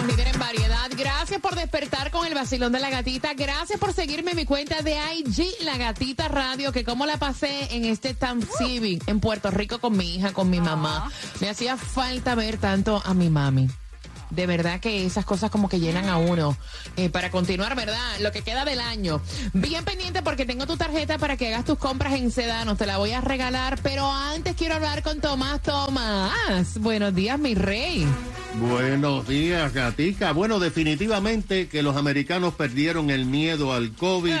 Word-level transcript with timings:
somos 0.00 0.16
líder 0.16 0.28
en 0.28 0.38
variedad. 0.38 0.90
Gracias 0.96 1.40
por 1.40 1.54
despertar 1.54 2.10
con 2.10 2.26
el 2.26 2.34
vacilón 2.34 2.72
de 2.72 2.80
la 2.80 2.90
gatita. 2.90 3.34
Gracias 3.34 3.78
por 3.78 3.92
seguirme 3.92 4.32
en 4.32 4.38
mi 4.38 4.44
cuenta 4.44 4.82
de 4.82 4.96
IG, 5.16 5.62
La 5.62 5.76
Gatita 5.76 6.28
Radio, 6.28 6.72
que 6.72 6.84
como 6.84 7.06
la 7.06 7.18
pasé 7.18 7.74
en 7.74 7.84
este 7.84 8.14
Thanksgiving 8.14 9.00
en 9.06 9.20
Puerto 9.20 9.50
Rico 9.50 9.78
con 9.78 9.96
mi 9.96 10.16
hija, 10.16 10.32
con 10.32 10.48
mi 10.48 10.60
mamá. 10.60 11.10
Me 11.40 11.48
hacía 11.48 11.76
falta 11.76 12.34
ver 12.34 12.58
tanto 12.58 13.02
a 13.04 13.14
mi 13.14 13.30
mami. 13.30 13.68
De 14.30 14.46
verdad 14.46 14.80
que 14.80 15.04
esas 15.04 15.24
cosas 15.24 15.50
como 15.50 15.68
que 15.68 15.80
llenan 15.80 16.08
a 16.08 16.16
uno. 16.18 16.56
Eh, 16.96 17.10
para 17.10 17.30
continuar, 17.30 17.76
¿verdad? 17.76 17.98
Lo 18.20 18.32
que 18.32 18.42
queda 18.42 18.64
del 18.64 18.80
año. 18.80 19.20
Bien 19.52 19.84
pendiente 19.84 20.22
porque 20.22 20.46
tengo 20.46 20.66
tu 20.66 20.76
tarjeta 20.76 21.18
para 21.18 21.36
que 21.36 21.48
hagas 21.48 21.64
tus 21.64 21.78
compras 21.78 22.14
en 22.14 22.30
Sedano. 22.30 22.76
Te 22.76 22.86
la 22.86 22.98
voy 22.98 23.12
a 23.12 23.20
regalar. 23.20 23.78
Pero 23.82 24.10
antes 24.10 24.54
quiero 24.56 24.76
hablar 24.76 25.02
con 25.02 25.20
Tomás. 25.20 25.62
Tomás, 25.62 26.78
buenos 26.78 27.14
días, 27.14 27.38
mi 27.38 27.54
rey. 27.54 28.06
Buenos 28.54 29.28
días, 29.28 29.72
Gatica. 29.72 30.32
Bueno, 30.32 30.58
definitivamente 30.58 31.68
que 31.68 31.82
los 31.82 31.96
americanos 31.96 32.54
perdieron 32.54 33.10
el 33.10 33.24
miedo 33.24 33.72
al 33.72 33.92
COVID 33.92 34.34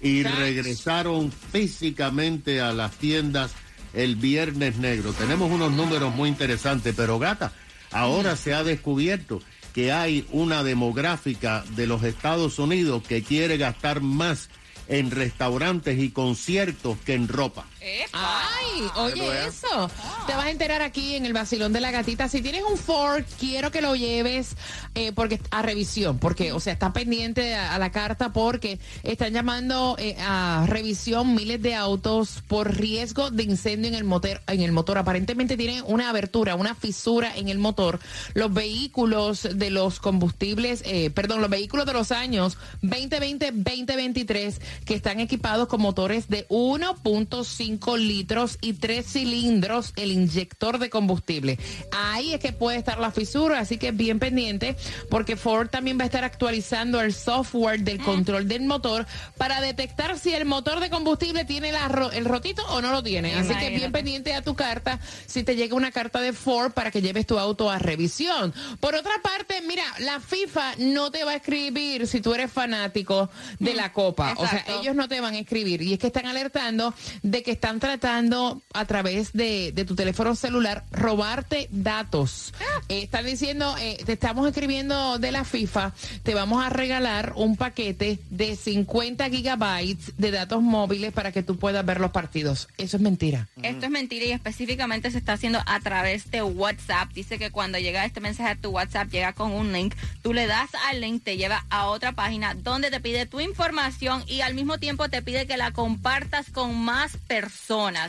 y 0.00 0.22
regresaron 0.22 1.30
físicamente 1.30 2.60
a 2.60 2.72
las 2.72 2.92
tiendas 2.92 3.52
el 3.92 4.16
viernes 4.16 4.76
negro. 4.78 5.12
Tenemos 5.12 5.50
unos 5.50 5.72
números 5.72 6.14
muy 6.14 6.28
interesantes, 6.28 6.94
pero 6.96 7.18
gata, 7.18 7.52
ahora 7.90 8.36
se 8.36 8.54
ha 8.54 8.64
descubierto 8.64 9.40
que 9.72 9.92
hay 9.92 10.26
una 10.30 10.62
demográfica 10.62 11.64
de 11.76 11.86
los 11.86 12.02
Estados 12.02 12.58
Unidos 12.58 13.02
que 13.06 13.22
quiere 13.22 13.56
gastar 13.56 14.00
más 14.00 14.48
en 14.88 15.10
restaurantes 15.10 15.98
y 15.98 16.10
conciertos 16.10 16.98
que 17.04 17.14
en 17.14 17.28
ropa. 17.28 17.66
Ay, 18.12 18.86
oye 18.96 19.46
eso. 19.46 19.90
Te 20.26 20.34
vas 20.34 20.46
a 20.46 20.50
enterar 20.50 20.82
aquí 20.82 21.14
en 21.16 21.24
el 21.24 21.32
vacilón 21.32 21.72
de 21.72 21.80
la 21.80 21.90
gatita. 21.90 22.28
Si 22.28 22.42
tienes 22.42 22.62
un 22.62 22.76
Ford, 22.76 23.24
quiero 23.38 23.70
que 23.70 23.80
lo 23.80 23.94
lleves 23.94 24.56
eh, 24.94 25.12
porque 25.12 25.40
a 25.50 25.62
revisión, 25.62 26.18
porque, 26.18 26.52
o 26.52 26.60
sea, 26.60 26.72
está 26.74 26.92
pendiente 26.92 27.54
a, 27.54 27.74
a 27.74 27.78
la 27.78 27.90
carta 27.90 28.32
porque 28.32 28.78
están 29.02 29.32
llamando 29.32 29.96
eh, 29.98 30.16
a 30.20 30.64
revisión 30.66 31.34
miles 31.34 31.62
de 31.62 31.74
autos 31.74 32.42
por 32.48 32.76
riesgo 32.76 33.30
de 33.30 33.44
incendio 33.44 33.88
en 33.88 33.94
el 33.94 34.04
motor. 34.04 34.42
En 34.46 34.60
el 34.60 34.72
motor 34.72 34.98
aparentemente 34.98 35.56
tiene 35.56 35.82
una 35.82 36.10
abertura, 36.10 36.56
una 36.56 36.74
fisura 36.74 37.34
en 37.34 37.48
el 37.48 37.58
motor. 37.58 37.98
Los 38.34 38.52
vehículos 38.52 39.48
de 39.54 39.70
los 39.70 40.00
combustibles, 40.00 40.82
eh, 40.84 41.10
perdón, 41.10 41.40
los 41.40 41.50
vehículos 41.50 41.86
de 41.86 41.92
los 41.92 42.12
años 42.12 42.58
2020, 42.82 43.52
2023 43.52 44.60
que 44.84 44.94
están 44.94 45.20
equipados 45.20 45.68
con 45.68 45.80
motores 45.80 46.28
de 46.28 46.46
1.5 46.48 47.69
litros 47.78 48.58
y 48.60 48.72
tres 48.74 49.06
cilindros 49.12 49.92
el 49.96 50.12
inyector 50.12 50.78
de 50.78 50.90
combustible. 50.90 51.58
Ahí 51.92 52.32
es 52.34 52.40
que 52.40 52.52
puede 52.52 52.78
estar 52.78 52.98
la 52.98 53.10
fisura, 53.10 53.58
así 53.60 53.78
que 53.78 53.92
bien 53.92 54.18
pendiente 54.18 54.76
porque 55.10 55.36
Ford 55.36 55.68
también 55.68 55.98
va 55.98 56.02
a 56.02 56.06
estar 56.06 56.24
actualizando 56.24 57.00
el 57.00 57.12
software 57.14 57.80
del 57.80 57.98
control 58.02 58.48
del 58.48 58.62
motor 58.62 59.06
para 59.36 59.60
detectar 59.60 60.18
si 60.18 60.32
el 60.34 60.44
motor 60.44 60.80
de 60.80 60.90
combustible 60.90 61.44
tiene 61.44 61.72
la 61.72 61.88
ro- 61.88 62.10
el 62.12 62.24
rotito 62.24 62.62
o 62.68 62.80
no 62.80 62.90
lo 62.92 63.02
tiene. 63.02 63.34
Así 63.34 63.54
que 63.54 63.70
bien 63.70 63.92
pendiente 63.92 64.34
a 64.34 64.42
tu 64.42 64.54
carta 64.54 64.98
si 65.26 65.42
te 65.44 65.56
llega 65.56 65.74
una 65.74 65.90
carta 65.92 66.20
de 66.20 66.32
Ford 66.32 66.72
para 66.72 66.90
que 66.90 67.02
lleves 67.02 67.26
tu 67.26 67.38
auto 67.38 67.70
a 67.70 67.78
revisión. 67.78 68.52
Por 68.80 68.94
otra 68.94 69.12
parte, 69.22 69.60
mira, 69.66 69.84
la 70.00 70.20
FIFA 70.20 70.76
no 70.78 71.10
te 71.10 71.24
va 71.24 71.32
a 71.32 71.36
escribir 71.36 72.06
si 72.06 72.20
tú 72.20 72.34
eres 72.34 72.50
fanático 72.50 73.30
de 73.58 73.74
la 73.74 73.92
Copa. 73.92 74.34
O 74.36 74.46
sea, 74.46 74.64
ellos 74.80 74.94
no 74.94 75.08
te 75.08 75.20
van 75.20 75.34
a 75.34 75.38
escribir. 75.38 75.82
Y 75.82 75.92
es 75.92 75.98
que 75.98 76.06
están 76.08 76.26
alertando 76.26 76.94
de 77.22 77.42
que 77.42 77.50
están 77.60 77.78
tratando 77.78 78.62
a 78.72 78.86
través 78.86 79.34
de, 79.34 79.70
de 79.72 79.84
tu 79.84 79.94
teléfono 79.94 80.34
celular 80.34 80.82
robarte 80.92 81.68
datos. 81.70 82.54
Eh, 82.88 83.02
están 83.02 83.26
diciendo, 83.26 83.76
eh, 83.78 83.98
te 84.06 84.14
estamos 84.14 84.48
escribiendo 84.48 85.18
de 85.18 85.30
la 85.30 85.44
FIFA, 85.44 85.92
te 86.22 86.34
vamos 86.34 86.64
a 86.64 86.70
regalar 86.70 87.34
un 87.36 87.58
paquete 87.58 88.18
de 88.30 88.56
50 88.56 89.28
gigabytes 89.28 90.16
de 90.16 90.30
datos 90.30 90.62
móviles 90.62 91.12
para 91.12 91.32
que 91.32 91.42
tú 91.42 91.58
puedas 91.58 91.84
ver 91.84 92.00
los 92.00 92.12
partidos. 92.12 92.66
Eso 92.78 92.96
es 92.96 93.02
mentira. 93.02 93.46
Esto 93.62 93.84
es 93.84 93.90
mentira 93.90 94.24
y 94.24 94.32
específicamente 94.32 95.10
se 95.10 95.18
está 95.18 95.34
haciendo 95.34 95.60
a 95.66 95.80
través 95.80 96.30
de 96.30 96.42
WhatsApp. 96.42 97.12
Dice 97.12 97.38
que 97.38 97.50
cuando 97.50 97.76
llega 97.78 98.06
este 98.06 98.20
mensaje 98.20 98.48
a 98.48 98.56
tu 98.56 98.70
WhatsApp, 98.70 99.10
llega 99.10 99.34
con 99.34 99.52
un 99.52 99.74
link. 99.74 99.94
Tú 100.22 100.32
le 100.32 100.46
das 100.46 100.70
al 100.88 101.02
link, 101.02 101.22
te 101.22 101.36
lleva 101.36 101.66
a 101.68 101.88
otra 101.88 102.12
página 102.12 102.54
donde 102.54 102.90
te 102.90 103.00
pide 103.00 103.26
tu 103.26 103.38
información 103.38 104.24
y 104.26 104.40
al 104.40 104.54
mismo 104.54 104.78
tiempo 104.78 105.10
te 105.10 105.20
pide 105.20 105.46
que 105.46 105.58
la 105.58 105.72
compartas 105.72 106.48
con 106.48 106.74
más 106.74 107.18
personas. 107.28 107.49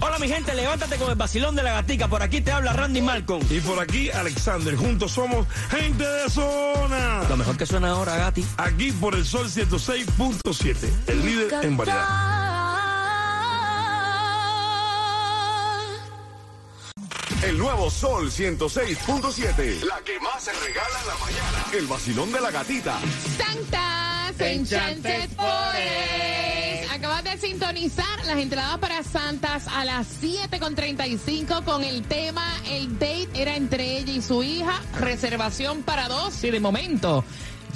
Hola 0.00 0.18
mi 0.18 0.28
gente, 0.28 0.54
levántate 0.54 0.96
con 0.96 1.10
el 1.10 1.16
vacilón 1.16 1.54
de 1.56 1.62
la 1.62 1.72
gatica. 1.72 2.08
Por 2.08 2.22
aquí 2.22 2.40
te 2.40 2.52
habla 2.52 2.72
Randy 2.72 3.00
Malcolm. 3.00 3.42
Y 3.50 3.60
por 3.60 3.80
aquí, 3.80 4.10
Alexander. 4.10 4.76
Juntos 4.76 5.12
somos 5.12 5.46
gente 5.70 6.06
de 6.06 6.30
zona. 6.30 7.22
Lo 7.28 7.36
mejor 7.36 7.56
que 7.56 7.66
suena 7.66 7.90
ahora, 7.90 8.16
Gati. 8.16 8.44
Aquí 8.58 8.92
por 8.92 9.14
el 9.14 9.24
Sol 9.24 9.48
106.7. 9.48 10.76
El 11.06 11.24
líder 11.24 11.64
en 11.64 11.76
variedad. 11.76 12.37
El 17.58 17.64
nuevo 17.64 17.90
Sol 17.90 18.30
106.7. 18.30 19.82
La 19.82 19.98
que 20.04 20.20
más 20.20 20.44
se 20.44 20.52
regala 20.52 21.00
en 21.00 21.06
la 21.08 21.16
mañana. 21.16 21.64
El 21.76 21.88
vacilón 21.88 22.30
de 22.30 22.40
la 22.40 22.52
gatita. 22.52 23.00
Santas 23.36 24.40
Enchanted 24.40 25.28
Forest. 25.30 26.92
Acabas 26.92 27.24
de 27.24 27.36
sintonizar 27.38 28.24
las 28.26 28.38
entradas 28.38 28.78
para 28.78 29.02
Santas 29.02 29.66
a 29.66 29.84
las 29.84 30.06
7.35 30.22 31.64
con 31.64 31.82
el 31.82 32.04
tema 32.04 32.46
El 32.70 32.96
date 32.96 33.28
era 33.34 33.56
entre 33.56 33.98
ella 33.98 34.12
y 34.12 34.22
su 34.22 34.44
hija. 34.44 34.80
Reservación 35.00 35.82
para 35.82 36.06
dos 36.06 36.44
y 36.44 36.52
de 36.52 36.60
momento 36.60 37.24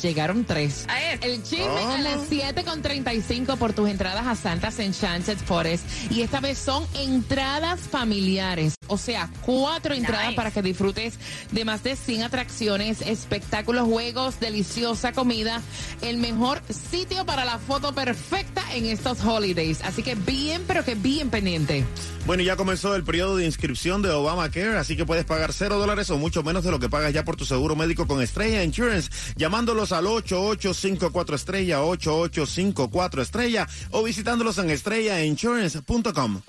llegaron 0.00 0.44
tres. 0.44 0.84
A 0.88 0.94
ver. 0.94 1.19
El 1.22 1.42
chisme 1.42 1.66
a 1.66 1.98
las 1.98 2.30
7.35 2.30 3.56
por 3.56 3.72
tus 3.72 3.88
entradas 3.88 4.26
a 4.26 4.34
Santas 4.34 4.78
Enchanted 4.78 5.38
Forest. 5.38 5.84
Y 6.10 6.22
esta 6.22 6.41
vez 6.41 6.58
son 6.58 6.84
entradas 6.94 7.80
familiares. 7.80 8.75
O 8.88 8.98
sea, 8.98 9.30
cuatro 9.42 9.94
entradas 9.94 10.26
Nice. 10.26 10.36
para 10.36 10.50
que 10.50 10.62
disfrutes 10.62 11.14
de 11.50 11.64
más 11.64 11.82
de 11.82 11.97
100 11.97 12.25
atracciones, 12.25 13.00
espectáculos, 13.03 13.86
juegos, 13.86 14.41
deliciosa 14.41 15.12
comida. 15.12 15.62
El 16.03 16.19
mejor 16.19 16.60
sitio 16.91 17.24
para 17.24 17.44
la 17.44 17.59
foto 17.59 17.94
perfecta 17.94 18.62
en 18.74 18.86
estos 18.86 19.24
holidays. 19.24 19.80
Así 19.82 20.03
que 20.03 20.14
bien, 20.14 20.65
pero 20.66 20.84
que 20.84 20.95
bien 20.95 21.30
pendiente. 21.30 21.84
Bueno, 22.27 22.42
y 22.42 22.47
ya 22.47 22.56
comenzó 22.56 22.95
el 22.95 23.03
periodo 23.03 23.36
de 23.36 23.47
inscripción 23.47 24.00
de 24.00 24.10
Obamacare, 24.10 24.78
así 24.78 24.97
que 24.97 25.04
puedes 25.04 25.24
pagar 25.24 25.53
cero 25.53 25.78
dólares 25.78 26.09
o 26.10 26.18
mucho 26.18 26.45
menos 26.45 26.62
de 26.62 26.71
lo 26.71 26.78
que 26.78 26.88
pagas 26.88 27.12
ya 27.12 27.24
por 27.24 27.34
tu 27.34 27.45
seguro 27.45 27.74
médico 27.74 28.06
con 28.06 28.22
Estrella 28.22 28.62
Insurance, 28.62 29.10
llamándolos 29.83 29.93
al 29.93 30.07
8854 30.07 31.37
Estrella, 31.37 31.83
8854 31.83 33.23
Estrella 33.23 33.69
o 33.91 34.03
visitándolos 34.03 34.59
en 34.59 34.71
estrellainsurance.com. 34.71 36.43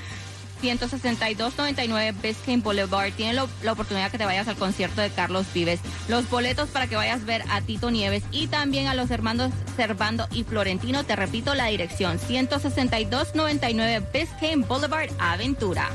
162.99 0.62 2.14
Biscayne 2.22 2.62
Boulevard. 2.62 3.12
Tiene 3.14 3.34
lo- 3.34 3.50
la 3.64 3.72
oportunidad 3.74 4.12
que 4.12 4.18
te 4.18 4.26
vayas 4.26 4.48
al 4.48 4.56
concierto 4.56 5.02
de 5.02 5.10
Carlos 5.10 5.46
Vives. 5.54 5.80
Los 6.08 6.30
boletos 6.30 6.70
para 6.70 6.88
que 6.88 6.96
vayas 6.96 7.22
a 7.22 7.26
ver 7.26 7.44
a 7.50 7.62
Tito 7.62 7.92
Nieves 7.92 8.24
y 8.32 8.48
también 8.48 8.88
a 8.88 8.94
los 8.94 9.12
hermanos 9.12 9.52
Servando 9.76 10.28
y 10.32 10.44
Florentino. 10.44 11.04
Te 11.04 11.16
repito 11.16 11.54
la 11.56 11.68
dirección. 11.68 12.20
162.99 12.20 14.04
Biscayne 14.14 14.66
Boulevard, 14.66 15.10
Aventura. 15.20 15.90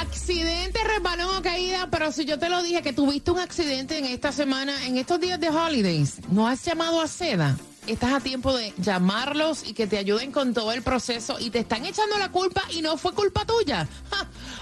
Accidente, 0.00 0.78
resbalón 0.84 1.36
o 1.36 1.42
caída, 1.42 1.88
pero 1.90 2.10
si 2.12 2.24
yo 2.24 2.38
te 2.38 2.48
lo 2.48 2.62
dije 2.62 2.80
que 2.82 2.92
tuviste 2.92 3.30
un 3.30 3.38
accidente 3.40 3.98
en 3.98 4.06
esta 4.06 4.32
semana, 4.32 4.86
en 4.86 4.96
estos 4.96 5.20
días 5.20 5.38
de 5.38 5.50
holidays, 5.50 6.14
¿no 6.30 6.46
has 6.48 6.64
llamado 6.64 7.00
a 7.00 7.06
Seda? 7.08 7.56
Estás 7.86 8.14
a 8.14 8.20
tiempo 8.20 8.52
de 8.56 8.72
llamarlos 8.78 9.62
y 9.64 9.72
que 9.72 9.86
te 9.86 9.96
ayuden 9.96 10.32
con 10.32 10.52
todo 10.52 10.72
el 10.72 10.82
proceso 10.82 11.36
y 11.38 11.50
te 11.50 11.60
están 11.60 11.86
echando 11.86 12.18
la 12.18 12.32
culpa 12.32 12.62
y 12.70 12.82
no 12.82 12.96
fue 12.96 13.12
culpa 13.12 13.44
tuya. 13.44 13.86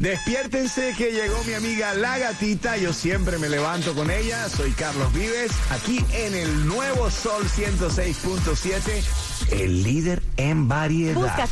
Despiértense 0.00 0.94
que 0.98 1.12
llegó 1.12 1.40
mi 1.44 1.54
amiga 1.54 1.94
La 1.94 2.18
Gatita. 2.18 2.76
Yo 2.76 2.92
siempre 2.92 3.38
me 3.38 3.48
levanto 3.48 3.94
con 3.94 4.10
ella. 4.10 4.48
Soy 4.48 4.72
Carlos 4.72 5.12
Vives, 5.12 5.52
aquí 5.70 6.04
en 6.12 6.34
el 6.34 6.66
nuevo 6.66 7.08
Sol 7.08 7.48
106.7, 7.48 9.04
el 9.52 9.84
líder 9.84 10.24
en 10.36 10.66
variedad. 10.66 11.48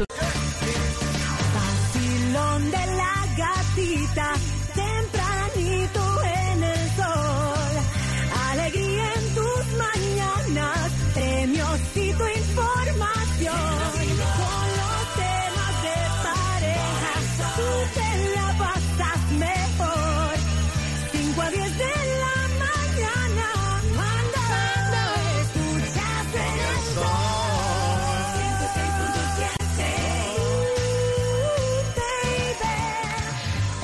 Vacilón 1.54 2.72
de 2.72 2.86
la 2.96 3.24
gatita, 3.36 4.32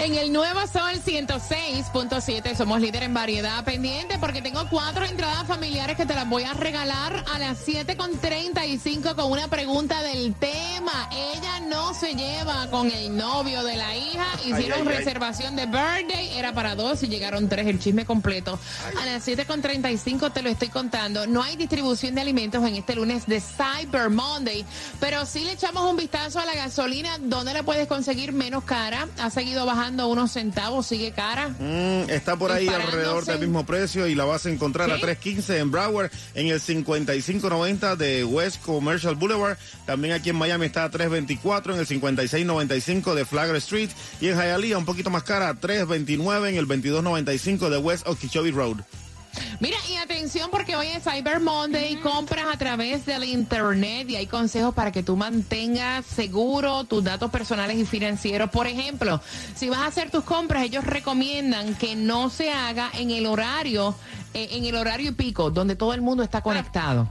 En 0.03 0.17
el 0.17 0.33
nuevo 0.33 0.59
Sol 0.67 1.01
106.7 1.07 2.57
somos 2.57 2.81
líder 2.81 3.05
en 3.05 3.15
variedad 3.15 3.63
pendiente 3.63 4.19
porque 4.19 4.43
tengo 4.43 4.69
cuatro 4.69 5.05
entradas 5.05 5.47
familiares 5.47 5.97
que 5.97 6.05
te 6.05 6.13
las 6.13 6.29
voy 6.29 6.43
a 6.43 6.55
regalar 6.55 7.25
a 7.33 7.39
las 7.39 7.65
7.35 7.65 9.15
con 9.15 9.31
una 9.31 9.47
pregunta 9.47 10.03
del 10.03 10.35
tema. 10.35 11.09
Ella 11.13 11.61
no 11.69 11.95
se 11.95 12.15
lleva 12.15 12.67
con 12.69 12.91
el 12.91 13.17
novio 13.17 13.63
de 13.63 13.77
la 13.77 13.97
hija. 13.97 14.27
Hicieron 14.45 14.81
ay, 14.81 14.89
ay. 14.89 14.99
reservación 14.99 15.55
de 15.55 15.67
birthday. 15.67 16.37
Era 16.37 16.53
para 16.53 16.75
dos 16.75 17.01
y 17.05 17.07
llegaron 17.07 17.49
tres. 17.49 17.69
El 17.69 17.79
chisme 17.79 18.05
completo. 18.05 18.59
A 19.01 19.07
las 19.07 19.29
7.35 19.29 20.33
te 20.33 20.43
lo 20.43 20.51
estoy 20.51 20.71
contando. 20.71 21.29
No 21.29 21.45
hay 21.45 21.55
distribución 21.55 22.17
de 22.17 22.23
alimentos 22.23 22.67
en 22.67 22.75
este 22.75 22.97
lunes 22.97 23.27
de 23.27 23.41
Cyber 23.41 24.11
Monday. 24.11 24.65
Pero 24.99 25.25
sí 25.27 25.45
le 25.45 25.53
echamos 25.53 25.89
un 25.89 25.97
vistazo 25.97 26.41
a 26.41 26.45
la 26.45 26.57
gasolina. 26.57 27.19
¿Dónde 27.21 27.55
la 27.55 27.63
puedes 27.63 27.87
conseguir 27.87 28.33
menos 28.33 28.65
cara? 28.65 29.07
Ha 29.21 29.31
seguido 29.31 29.65
bajando 29.65 29.92
unos 30.01 30.33
centavos. 30.33 30.87
Sigue 30.87 31.13
cara. 31.13 31.49
Mm, 31.49 32.11
está 32.11 32.37
por 32.37 32.53
ahí 32.53 32.69
alrededor 32.69 33.25
del 33.25 33.41
mismo 33.41 33.65
precio 33.67 34.07
y 34.07 34.15
la 34.15 34.25
vas 34.25 34.47
a 34.47 34.51
encontrar 34.51 34.91
a 34.91 34.97
¿Sí? 34.97 35.01
315 35.03 35.59
en 35.59 35.71
Broward, 35.71 36.11
en 36.35 36.49
el 36.49 36.61
5590 36.61 37.97
de 37.97 38.25
West 38.25 38.63
Commercial 38.63 39.15
Boulevard. 39.15 39.57
También 39.87 40.15
aquí 40.15 40.31
en 40.31 40.37
Miami 40.37 40.67
está 40.67 40.85
a 40.85 40.91
324 40.91 41.75
en 41.75 41.81
el 41.81 41.87
5695 41.87 43.15
de 43.15 43.25
Flagler 43.25 43.57
Street. 43.57 43.91
Y 44.21 44.29
en 44.29 44.39
Hialeah 44.39 44.79
un 44.79 44.85
poquito 44.85 45.11
más 45.11 45.23
cara, 45.23 45.49
a 45.49 45.55
329 45.55 46.51
en 46.51 46.57
el 46.57 46.67
2295 46.67 47.71
de 47.71 47.79
West 47.79 48.07
Okeechobee 48.07 48.53
Road. 48.53 48.79
Mira, 49.61 49.77
y 49.89 49.97
atención 49.97 50.51
porque 50.51 50.77
hoy 50.77 50.89
es 50.89 51.05
Cyber 51.05 51.41
Monday, 51.41 51.97
compras 51.97 52.47
a 52.53 52.59
través 52.59 53.07
del 53.07 53.25
internet 53.25 54.11
y 54.11 54.17
hay 54.17 54.27
consejos 54.27 54.75
para 54.75 54.93
que 54.93 55.03
tú 55.03 55.17
mantengas 55.17 56.05
seguro 56.05 56.85
tus 56.85 57.05
datos 57.05 57.31
personales 57.31 57.79
y 57.79 57.85
financieros. 57.85 58.51
Por 58.51 58.67
ejemplo, 58.67 59.21
si 59.55 59.69
vas 59.69 59.81
a 59.81 59.87
hacer 59.87 60.11
tus 60.11 60.25
compras, 60.25 60.65
ellos 60.65 60.85
recomiendan 60.85 61.75
que 61.75 61.97
no 61.97 62.29
se 62.29 62.51
haga 62.51 62.91
en 62.95 63.11
el 63.11 63.27
horario, 63.27 63.95
eh, 64.35 64.49
en 64.53 64.65
el 64.65 64.75
horario 64.75 65.17
pico, 65.17 65.51
donde 65.51 65.77
todo 65.77 65.95
el 65.95 66.03
mundo 66.03 66.23
está 66.23 66.41
conectado. 66.41 67.09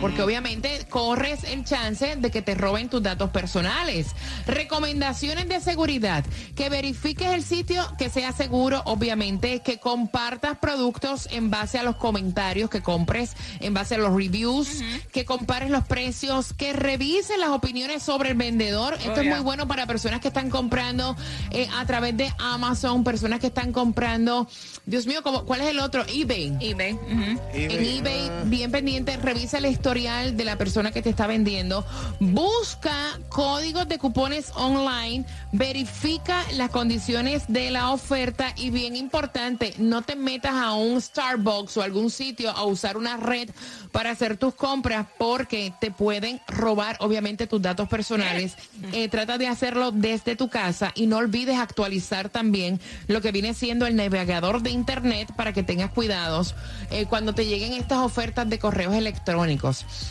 Porque 0.00 0.22
obviamente 0.22 0.86
corres 0.90 1.44
el 1.44 1.64
chance 1.64 2.16
de 2.16 2.30
que 2.30 2.42
te 2.42 2.54
roben 2.54 2.88
tus 2.88 3.02
datos 3.02 3.30
personales. 3.30 4.08
Recomendaciones 4.46 5.48
de 5.48 5.60
seguridad. 5.60 6.24
Que 6.54 6.68
verifiques 6.68 7.28
el 7.32 7.42
sitio 7.42 7.82
que 7.98 8.10
sea 8.10 8.32
seguro, 8.32 8.82
obviamente. 8.86 9.60
Que 9.60 9.78
compartas 9.78 10.58
productos 10.58 11.28
en 11.30 11.50
base 11.50 11.78
a 11.78 11.82
los 11.82 11.96
comentarios 11.96 12.68
que 12.70 12.82
compres, 12.82 13.34
en 13.60 13.74
base 13.74 13.94
a 13.94 13.98
los 13.98 14.12
reviews. 14.14 14.82
Que 15.12 15.24
compares 15.24 15.70
los 15.70 15.84
precios. 15.86 16.52
Que 16.52 16.72
revises 16.72 17.38
las 17.38 17.50
opiniones 17.50 18.02
sobre 18.02 18.30
el 18.30 18.36
vendedor. 18.36 18.94
Esto 18.94 19.20
es 19.20 19.26
muy 19.26 19.40
bueno 19.40 19.68
para 19.68 19.86
personas 19.86 20.20
que 20.20 20.28
están 20.28 20.50
comprando 20.50 21.16
eh, 21.50 21.68
a 21.78 21.86
través 21.86 22.16
de 22.16 22.32
Amazon, 22.38 23.04
personas 23.04 23.40
que 23.40 23.48
están 23.48 23.72
comprando, 23.72 24.48
Dios 24.84 25.06
mío, 25.06 25.22
¿cómo- 25.22 25.44
¿cuál 25.44 25.60
es 25.60 25.68
el 25.68 25.78
otro? 25.80 26.04
eBay. 26.08 26.56
eBay. 26.60 26.92
ujú. 26.94 27.40
En 27.52 27.84
eBay, 27.84 28.30
bien 28.46 28.70
pendiente, 28.70 29.16
revisa 29.16 29.58
el 29.58 29.66
historial 29.76 30.36
de 30.38 30.44
la 30.44 30.56
persona 30.56 30.90
que 30.90 31.02
te 31.02 31.10
está 31.10 31.26
vendiendo. 31.26 31.84
Busca 32.18 33.20
códigos 33.28 33.86
de 33.86 33.98
cupones 33.98 34.50
online, 34.54 35.26
verifica 35.52 36.42
las 36.54 36.70
condiciones 36.70 37.44
de 37.48 37.70
la 37.70 37.90
oferta 37.90 38.54
y 38.56 38.70
bien 38.70 38.96
importante, 38.96 39.74
no 39.78 40.00
te 40.02 40.16
metas 40.16 40.54
a 40.54 40.72
un 40.72 41.00
Starbucks 41.00 41.76
o 41.76 41.82
algún 41.82 42.10
sitio 42.10 42.50
a 42.50 42.64
usar 42.64 42.96
una 42.96 43.18
red 43.18 43.50
para 43.92 44.10
hacer 44.10 44.38
tus 44.38 44.54
compras 44.54 45.06
porque 45.18 45.74
te 45.78 45.90
pueden 45.90 46.40
robar 46.48 46.96
obviamente 47.00 47.46
tus 47.46 47.60
datos 47.60 47.86
personales. 47.88 48.56
Eh, 48.92 49.08
trata 49.08 49.36
de 49.36 49.48
hacerlo 49.48 49.92
desde 49.92 50.36
tu 50.36 50.48
casa 50.48 50.92
y 50.94 51.06
no 51.06 51.18
olvides 51.18 51.58
actualizar 51.58 52.30
también 52.30 52.80
lo 53.08 53.20
que 53.20 53.30
viene 53.30 53.52
siendo 53.52 53.86
el 53.86 53.94
navegador 53.94 54.62
de 54.62 54.70
internet 54.70 55.32
para 55.36 55.52
que 55.52 55.62
tengas 55.62 55.90
cuidados 55.90 56.54
eh, 56.90 57.04
cuando 57.06 57.34
te 57.34 57.44
lleguen 57.44 57.74
estas 57.74 57.98
ofertas 57.98 58.48
de 58.48 58.58
correos 58.58 58.94
electrónicos. 58.94 59.65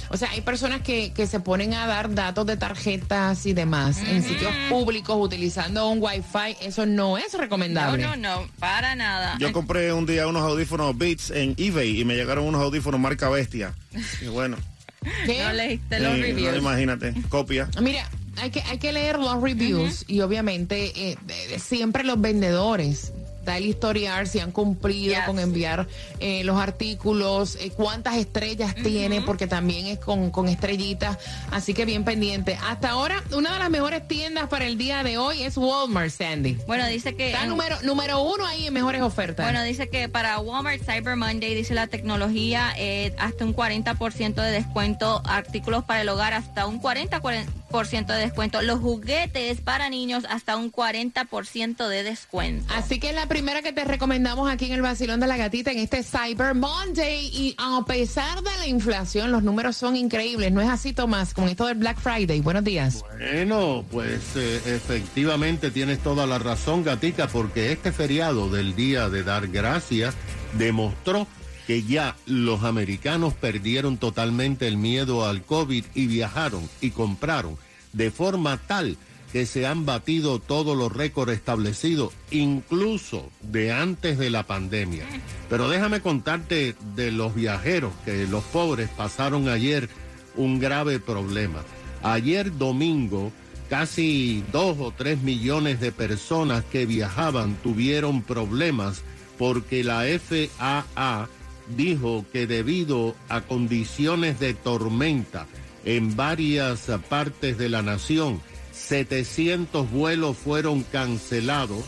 O 0.10 0.18
sea, 0.18 0.30
hay 0.32 0.42
personas 0.42 0.82
que, 0.82 1.12
que 1.14 1.28
se 1.28 1.40
ponen 1.40 1.74
a 1.74 1.88
dar 1.88 2.14
datos 2.14 2.46
de 2.46 2.58
tarjetas 2.58 3.46
y 3.46 3.54
demás 3.54 3.98
en 4.00 4.24
sitios 4.24 4.52
públicos 4.70 5.16
utilizando 5.20 5.90
un 5.90 6.00
wifi. 6.02 6.58
Eso 6.62 6.86
no 6.86 7.18
es 7.18 7.34
No, 7.34 7.40
recomendable. 7.40 8.04
no, 8.04 8.16
no, 8.16 8.48
para 8.60 8.96
nada. 8.96 9.38
Yo 9.40 9.52
compré 9.52 9.94
un 9.94 10.06
día 10.06 10.28
unos 10.28 10.44
audífonos 10.44 10.98
Beats 10.98 11.30
en 11.32 11.54
eBay 11.58 12.02
y 12.02 12.06
me 12.06 12.16
llegaron 12.16 12.46
unos 12.46 12.62
audífonos 12.62 13.00
marca 13.00 13.30
Bestia. 13.30 13.74
Y 14.22 14.28
bueno, 14.28 14.58
¿Qué? 15.26 15.44
No 15.44 15.54
leíste 15.54 16.00
los 16.00 16.14
eh, 16.18 16.22
reviews. 16.22 16.58
imagínate, 16.58 17.14
copia. 17.30 17.70
Mira, 17.82 18.10
hay 18.38 18.50
que, 18.50 18.62
hay 18.64 18.80
que 18.80 18.92
leer 18.92 19.20
los 19.20 19.42
reviews 19.42 20.04
y 20.08 20.22
obviamente 20.22 21.12
eh, 21.12 21.18
siempre 21.60 22.04
los 22.04 22.20
vendedores. 22.20 23.14
El 23.58 23.66
historial 23.66 24.28
si 24.28 24.40
han 24.40 24.52
cumplido 24.52 25.14
Yes. 25.16 25.24
con 25.25 25.40
enviar 25.40 25.88
eh, 26.20 26.44
los 26.44 26.58
artículos, 26.60 27.56
eh, 27.58 27.72
cuántas 27.75 28.16
estrellas 28.16 28.74
tiene, 28.75 29.22
porque 29.22 29.48
también 29.48 29.86
es 29.88 30.00
con, 30.00 30.32
con 30.32 30.48
estrellitas. 30.50 31.18
Así 31.52 31.74
que 31.74 31.86
bien 31.86 32.04
pendiente. 32.04 32.58
Hasta 32.68 32.90
ahora, 32.92 33.24
una 33.32 33.54
de 33.54 33.60
las 33.60 33.70
mejores 33.70 34.08
tiendas 34.08 34.48
para 34.48 34.66
el 34.66 34.78
día 34.78 35.04
de 35.04 35.18
hoy 35.18 35.44
es 35.44 35.58
Walmart, 35.58 36.10
Sandy. 36.12 36.58
Bueno, 36.68 36.86
dice 36.88 37.16
que... 37.16 37.28
Está 37.28 37.44
en- 37.44 37.50
número, 37.50 37.78
número 37.84 38.22
uno 38.22 38.46
ahí 38.46 38.68
en 38.68 38.74
mejores 38.74 39.02
ofertas. 39.02 39.46
Bueno, 39.46 39.64
dice 39.64 39.90
que 39.90 40.10
para 40.10 40.40
Walmart 40.40 40.82
Cyber 40.84 41.16
Monday, 41.16 41.54
dice 41.56 41.74
la 41.74 41.88
tecnología, 41.88 42.74
eh, 42.78 43.14
hasta 43.18 43.46
un 43.46 43.56
40% 43.56 44.36
de 44.42 44.52
descuento, 44.52 45.22
artículos 45.25 45.84
para 45.84 46.02
el 46.02 46.10
hogar 46.10 46.34
hasta 46.34 46.66
un 46.68 46.82
40% 46.82 47.46
de 47.86 48.14
descuento, 48.14 48.62
los 48.62 48.80
juguetes 48.80 49.60
para 49.60 49.90
niños 49.90 50.24
hasta 50.30 50.56
un 50.56 50.72
40% 50.72 51.88
de 51.88 52.04
descuento. 52.04 52.74
Así 52.74 53.00
que 53.00 53.10
es 53.10 53.16
la 53.16 53.28
primera 53.28 53.62
que 53.62 53.74
te 53.74 53.84
recomendamos 53.84 54.50
aquí 54.50 54.66
en 54.66 54.72
el 54.72 54.82
Vacilón 54.82 55.20
de 55.20 55.28
la 55.28 55.36
Gatita 55.36 55.72
en 55.72 55.80
este 55.80 56.02
Cyber 56.02 56.56
Monday. 56.56 57.30
Y 57.34 57.56
a 57.58 57.84
pesar 57.86 58.42
de 58.42 58.56
la 58.60 58.68
inflación, 58.68 59.32
los 59.32 59.44
números 59.44 59.76
son 59.76 59.98
increíbles. 59.98 60.54
¿No 60.54 60.62
es 60.62 60.70
así, 60.70 60.94
Tomás? 60.94 61.34
Con 61.34 61.50
esto 61.50 61.66
del 61.66 61.78
Black 61.78 62.00
Friday. 62.00 62.40
Buenos 62.40 62.64
días. 62.64 63.04
Bueno, 63.18 63.84
pues 63.92 64.22
eh, 64.36 64.62
efectivamente 64.68 65.70
tienes 65.70 66.00
toda 66.00 66.26
la 66.26 66.40
razón, 66.40 66.84
Gatica, 66.84 67.28
porque 67.28 67.74
este 67.74 67.92
feriado 67.92 68.50
del 68.50 68.76
Día 68.76 69.10
de 69.10 69.24
Dar 69.24 69.48
Gracias 69.48 70.16
demostró 70.54 71.28
que 71.68 71.84
ya 71.84 72.16
los 72.26 72.64
americanos 72.64 73.34
perdieron 73.34 73.98
totalmente 73.98 74.68
el 74.68 74.78
miedo 74.78 75.26
al 75.26 75.44
COVID 75.44 75.86
y 75.94 76.08
viajaron 76.08 76.70
y 76.82 76.92
compraron 76.92 77.58
de 77.94 78.12
forma 78.12 78.58
tal 78.58 78.98
que 79.32 79.46
se 79.46 79.66
han 79.66 79.86
batido 79.86 80.40
todos 80.40 80.78
los 80.78 80.92
récords 80.94 81.34
establecidos, 81.34 82.14
incluso 82.32 83.30
de 83.42 83.74
antes 83.74 84.18
de 84.18 84.30
la 84.30 84.44
pandemia. 84.44 85.04
Pero 85.50 85.68
déjame 85.68 86.00
contarte 86.00 86.76
de 86.96 87.12
los 87.12 87.36
viajeros 87.36 87.92
que 88.06 88.28
los 88.28 88.46
pobres 88.46 88.90
pasaron 88.96 89.50
ayer 89.50 89.90
un 90.38 90.60
grave 90.60 91.00
problema. 91.00 91.64
Ayer 92.02 92.56
domingo, 92.58 93.34
casi 93.70 94.42
dos 94.54 94.78
o 94.80 94.94
tres 94.96 95.22
millones 95.22 95.82
de 95.82 95.92
personas 95.92 96.64
que 96.64 96.86
viajaban 96.86 97.56
tuvieron 97.62 98.22
problemas 98.22 99.04
porque 99.38 99.84
la 99.84 100.04
FAA 100.04 101.28
dijo 101.76 102.24
que 102.32 102.46
debido 102.48 103.16
a 103.30 103.42
condiciones 103.42 104.40
de 104.40 104.54
tormenta 104.54 105.48
en 105.84 106.16
varias 106.16 106.88
partes 107.10 107.58
de 107.58 107.68
la 107.70 107.82
nación, 107.82 108.40
700 108.72 109.90
vuelos 109.92 110.38
fueron 110.38 110.84
cancelados 110.84 111.84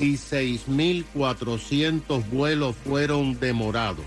y 0.00 0.14
6.400 0.16 2.28
vuelos 2.30 2.74
fueron 2.84 3.38
demorados. 3.38 4.04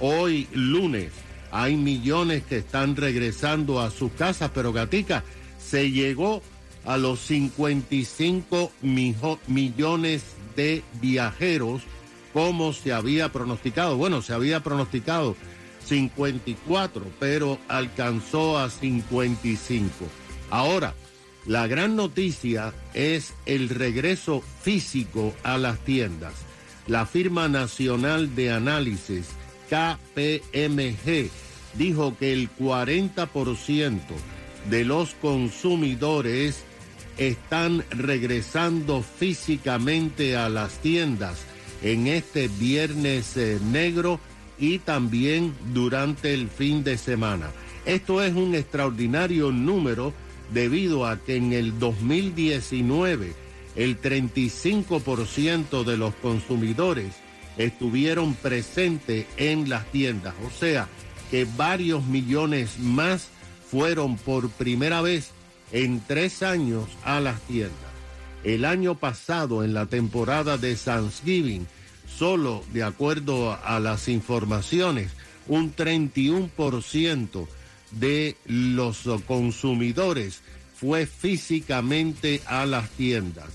Hoy 0.00 0.46
lunes 0.52 1.10
hay 1.50 1.76
millones 1.76 2.42
que 2.44 2.58
están 2.58 2.94
regresando 2.96 3.80
a 3.80 3.90
sus 3.90 4.12
casas, 4.12 4.50
pero 4.54 4.72
Gatica 4.72 5.24
se 5.58 5.90
llegó 5.90 6.42
a 6.84 6.96
los 6.98 7.20
55 7.20 8.70
mijo- 8.82 9.38
millones 9.46 10.22
de 10.56 10.82
viajeros 11.00 11.82
como 12.34 12.72
se 12.72 12.92
había 12.92 13.30
pronosticado. 13.30 13.96
Bueno, 13.96 14.20
se 14.20 14.34
había 14.34 14.60
pronosticado 14.60 15.36
54, 15.86 17.06
pero 17.20 17.58
alcanzó 17.68 18.58
a 18.58 18.68
55. 18.68 19.88
Ahora, 20.50 20.94
la 21.46 21.68
gran 21.68 21.94
noticia 21.94 22.74
es 22.92 23.34
el 23.46 23.68
regreso 23.68 24.42
físico 24.62 25.32
a 25.44 25.56
las 25.58 25.78
tiendas. 25.78 26.34
La 26.88 27.06
firma 27.06 27.48
nacional 27.48 28.34
de 28.34 28.50
análisis 28.50 29.28
KPMG 29.70 31.30
dijo 31.74 32.16
que 32.18 32.32
el 32.32 32.50
40% 32.50 34.00
de 34.70 34.84
los 34.84 35.14
consumidores 35.14 36.64
están 37.16 37.84
regresando 37.90 39.02
físicamente 39.02 40.36
a 40.36 40.48
las 40.48 40.80
tiendas 40.80 41.46
en 41.84 42.06
este 42.06 42.48
viernes 42.48 43.36
eh, 43.36 43.60
negro 43.62 44.18
y 44.58 44.78
también 44.78 45.54
durante 45.74 46.32
el 46.32 46.48
fin 46.48 46.82
de 46.82 46.96
semana. 46.96 47.50
Esto 47.84 48.22
es 48.22 48.34
un 48.34 48.54
extraordinario 48.54 49.52
número 49.52 50.14
debido 50.52 51.06
a 51.06 51.18
que 51.18 51.36
en 51.36 51.52
el 51.52 51.78
2019 51.78 53.34
el 53.76 54.00
35% 54.00 55.84
de 55.84 55.96
los 55.98 56.14
consumidores 56.16 57.12
estuvieron 57.58 58.34
presentes 58.34 59.26
en 59.36 59.68
las 59.68 59.84
tiendas. 59.92 60.34
O 60.46 60.50
sea, 60.50 60.88
que 61.30 61.46
varios 61.56 62.06
millones 62.06 62.78
más 62.78 63.28
fueron 63.70 64.16
por 64.16 64.48
primera 64.48 65.02
vez 65.02 65.32
en 65.70 66.00
tres 66.06 66.42
años 66.42 66.88
a 67.04 67.20
las 67.20 67.40
tiendas. 67.42 67.74
El 68.42 68.64
año 68.64 68.94
pasado, 68.94 69.64
en 69.64 69.74
la 69.74 69.86
temporada 69.86 70.58
de 70.58 70.76
Thanksgiving, 70.76 71.66
solo 72.18 72.62
de 72.72 72.82
acuerdo 72.82 73.58
a 73.64 73.80
las 73.80 74.08
informaciones, 74.08 75.10
un 75.46 75.74
31% 75.74 77.46
de 77.90 78.36
los 78.46 79.08
consumidores 79.26 80.42
fue 80.74 81.06
físicamente 81.06 82.42
a 82.46 82.66
las 82.66 82.90
tiendas. 82.90 83.48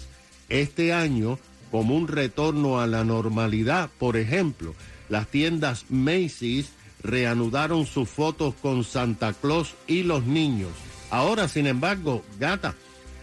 Este 0.50 0.94
año, 0.94 1.38
como 1.72 1.96
un 1.96 2.08
retorno 2.08 2.80
a 2.80 2.88
la 2.88 3.04
normalidad, 3.04 3.90
por 4.00 4.18
ejemplo, 4.18 4.74
las 5.10 5.28
tiendas 5.28 5.86
Macy's 5.90 6.70
reanudaron 7.04 7.86
sus 7.86 8.10
fotos 8.10 8.56
con 8.62 8.84
Santa 8.84 9.34
Claus 9.34 9.76
y 9.88 10.04
los 10.04 10.26
niños. 10.26 10.72
Ahora, 11.12 11.48
sin 11.48 11.68
embargo, 11.68 12.24
gata, 12.40 12.76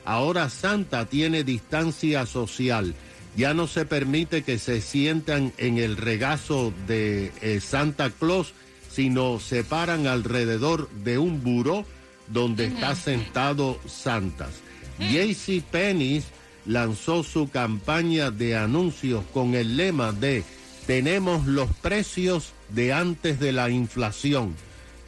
ahora 0.05 0.49
Santa 0.51 1.07
tiene 1.07 1.45
distancia 1.45 2.27
social. 2.27 2.95
Ya 3.37 3.53
no 3.53 3.67
se 3.67 3.85
permite 3.85 4.43
que 4.43 4.59
se 4.59 4.81
sientan 4.81 5.53
en 5.59 5.79
el 5.79 5.97
regazo 5.97 6.73
de 6.87 7.33
eh, 7.43 7.61
Santa 7.61 8.11
Claus, 8.11 8.55
sino 8.91 9.41
se 9.41 9.63
paran 9.63 10.07
alrededor 10.07 10.89
de 11.05 11.19
un 11.19 11.43
buró 11.43 11.85
donde 12.29 12.67
está 12.67 12.95
sentado 12.95 13.79
Santas. 13.87 14.63
JC 14.99 15.63
Penney 15.63 16.23
lanzó 16.65 17.23
su 17.23 17.51
campaña 17.51 18.31
de 18.31 18.57
anuncios 18.57 19.23
con 19.33 19.55
el 19.55 19.77
lema 19.77 20.13
de 20.13 20.43
tenemos 20.87 21.47
los 21.47 21.69
precios 21.83 22.53
de 22.71 22.93
antes 22.93 23.41
de 23.41 23.53
la 23.53 23.71
inflación 23.71 24.55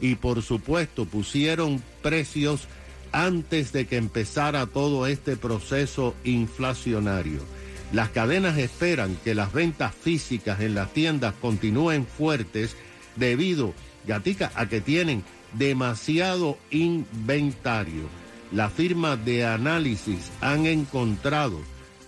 y 0.01 0.15
por 0.15 0.41
supuesto 0.41 1.05
pusieron 1.05 1.81
precios 2.01 2.67
antes 3.11 3.71
de 3.71 3.87
que 3.87 3.97
empezara 3.97 4.65
todo 4.67 5.07
este 5.07 5.35
proceso 5.35 6.15
inflacionario. 6.23 7.39
Las 7.91 8.09
cadenas 8.09 8.57
esperan 8.57 9.17
que 9.23 9.33
las 9.33 9.51
ventas 9.51 9.93
físicas 9.95 10.61
en 10.61 10.75
las 10.75 10.93
tiendas 10.93 11.33
continúen 11.41 12.05
fuertes 12.05 12.75
debido, 13.15 13.73
Gatica, 14.05 14.51
a 14.55 14.67
que 14.67 14.79
tienen 14.79 15.23
demasiado 15.53 16.57
inventario. 16.69 18.03
La 18.51 18.69
firma 18.69 19.17
de 19.17 19.45
análisis 19.45 20.31
han 20.41 20.65
encontrado 20.65 21.59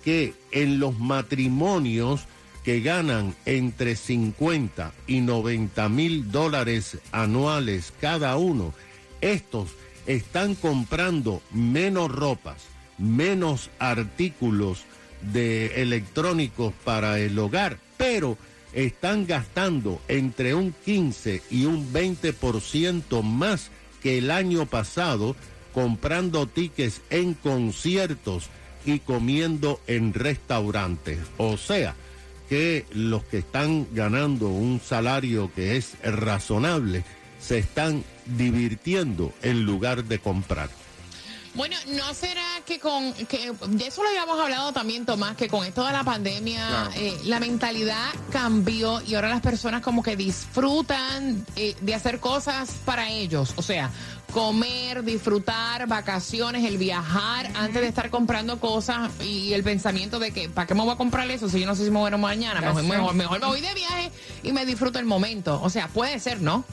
que 0.03 0.33
en 0.51 0.79
los 0.79 0.99
matrimonios 0.99 2.25
que 2.63 2.81
ganan 2.81 3.35
entre 3.45 3.95
50 3.95 4.93
y 5.07 5.21
90 5.21 5.89
mil 5.89 6.31
dólares 6.31 6.99
anuales 7.11 7.91
cada 7.99 8.37
uno, 8.37 8.73
estos 9.19 9.69
están 10.05 10.53
comprando 10.55 11.41
menos 11.51 12.11
ropas, 12.11 12.57
menos 12.97 13.71
artículos 13.79 14.85
de 15.21 15.81
electrónicos 15.81 16.73
para 16.83 17.19
el 17.19 17.37
hogar, 17.37 17.77
pero 17.97 18.37
están 18.73 19.27
gastando 19.27 20.01
entre 20.07 20.55
un 20.55 20.73
15 20.85 21.41
y 21.49 21.65
un 21.65 21.91
20% 21.91 23.21
más 23.21 23.69
que 24.01 24.17
el 24.17 24.31
año 24.31 24.65
pasado 24.65 25.35
comprando 25.73 26.47
tickets 26.47 27.01
en 27.09 27.33
conciertos 27.33 28.49
y 28.85 28.99
comiendo 28.99 29.79
en 29.87 30.13
restaurantes. 30.13 31.19
O 31.37 31.57
sea, 31.57 31.95
que 32.49 32.85
los 32.91 33.23
que 33.23 33.37
están 33.37 33.87
ganando 33.93 34.49
un 34.49 34.81
salario 34.83 35.51
que 35.55 35.77
es 35.77 35.93
razonable 36.03 37.03
se 37.39 37.59
están 37.59 38.03
divirtiendo 38.37 39.33
en 39.41 39.63
lugar 39.63 40.03
de 40.03 40.19
comprar. 40.19 40.69
Bueno, 41.53 41.75
¿no 41.87 42.13
será 42.13 42.61
que 42.65 42.79
con, 42.79 43.13
que 43.13 43.51
de 43.67 43.87
eso 43.87 44.01
lo 44.03 44.09
habíamos 44.09 44.39
hablado 44.39 44.71
también, 44.71 45.05
Tomás, 45.05 45.35
que 45.35 45.49
con 45.49 45.65
esto 45.65 45.85
de 45.85 45.91
la 45.91 46.03
pandemia 46.03 46.89
eh, 46.95 47.17
la 47.25 47.39
mentalidad 47.41 48.09
cambió 48.31 49.01
y 49.01 49.15
ahora 49.15 49.27
las 49.27 49.41
personas 49.41 49.81
como 49.81 50.01
que 50.01 50.15
disfrutan 50.15 51.45
eh, 51.57 51.75
de 51.81 51.95
hacer 51.95 52.19
cosas 52.19 52.71
para 52.85 53.09
ellos? 53.09 53.53
O 53.57 53.61
sea, 53.61 53.91
comer, 54.31 55.03
disfrutar, 55.03 55.87
vacaciones, 55.87 56.63
el 56.63 56.77
viajar, 56.77 57.51
antes 57.55 57.81
de 57.81 57.87
estar 57.87 58.09
comprando 58.09 58.59
cosas 58.59 59.11
y 59.21 59.51
el 59.51 59.63
pensamiento 59.63 60.19
de 60.19 60.31
que, 60.31 60.47
¿para 60.47 60.67
qué 60.67 60.73
me 60.73 60.83
voy 60.83 60.93
a 60.93 60.95
comprar 60.95 61.29
eso 61.29 61.49
si 61.49 61.59
yo 61.59 61.65
no 61.65 61.75
sé 61.75 61.83
si 61.83 61.91
me 61.91 61.99
voy 61.99 62.13
a 62.13 62.17
mañana? 62.17 62.61
Mejor, 62.61 62.83
mejor, 62.83 63.13
mejor 63.13 63.39
me 63.41 63.47
voy 63.47 63.61
de 63.61 63.73
viaje 63.73 64.11
y 64.43 64.53
me 64.53 64.65
disfruto 64.65 64.99
el 64.99 65.05
momento. 65.05 65.61
O 65.61 65.69
sea, 65.69 65.89
puede 65.89 66.17
ser, 66.19 66.41
¿no? 66.41 66.63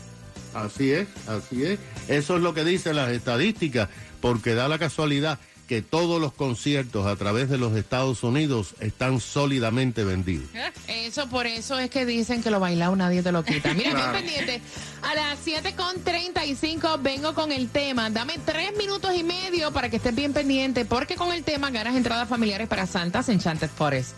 Así 0.55 0.93
es, 0.93 1.09
así 1.27 1.65
es. 1.65 1.79
Eso 2.09 2.37
es 2.37 2.43
lo 2.43 2.55
que 2.55 2.65
dicen 2.65 2.97
las 2.97 3.11
estadísticas, 3.11 3.89
porque 4.21 4.55
da 4.55 4.69
la 4.69 4.79
casualidad 4.79 5.39
que 5.69 5.83
todos 5.83 6.21
los 6.21 6.33
conciertos 6.33 7.07
a 7.07 7.15
través 7.17 7.51
de 7.51 7.59
los 7.59 7.77
Estados 7.77 8.23
Unidos 8.23 8.75
están 8.81 9.21
sólidamente 9.21 10.03
vendidos. 10.03 10.49
Eso 10.89 11.29
por 11.29 11.47
eso 11.47 11.79
es 11.79 11.91
que 11.91 12.07
dicen 12.07 12.43
que 12.43 12.51
lo 12.51 12.59
bailado 12.59 12.97
nadie 12.97 13.23
te 13.23 13.31
lo 13.31 13.45
quita. 13.45 13.75
Mira, 13.75 13.95
bien 13.95 14.13
pendiente. 14.13 14.63
A 15.03 15.15
las 15.15 15.47
7.35 15.47 17.03
vengo 17.03 17.35
con 17.35 17.53
el 17.53 17.69
tema. 17.69 18.09
Dame 18.09 18.39
tres 18.45 18.75
minutos 18.77 19.15
y 19.15 19.23
medio 19.23 19.71
para 19.71 19.91
que 19.91 19.97
estés 19.97 20.15
bien 20.15 20.33
pendiente, 20.33 20.87
porque 20.87 21.17
con 21.17 21.33
el 21.33 21.45
tema 21.45 21.71
ganas 21.71 21.95
entradas 21.95 22.29
familiares 22.29 22.67
para 22.67 22.87
Santas 22.87 23.29
Enchanted 23.29 23.69
Forest. 23.69 24.17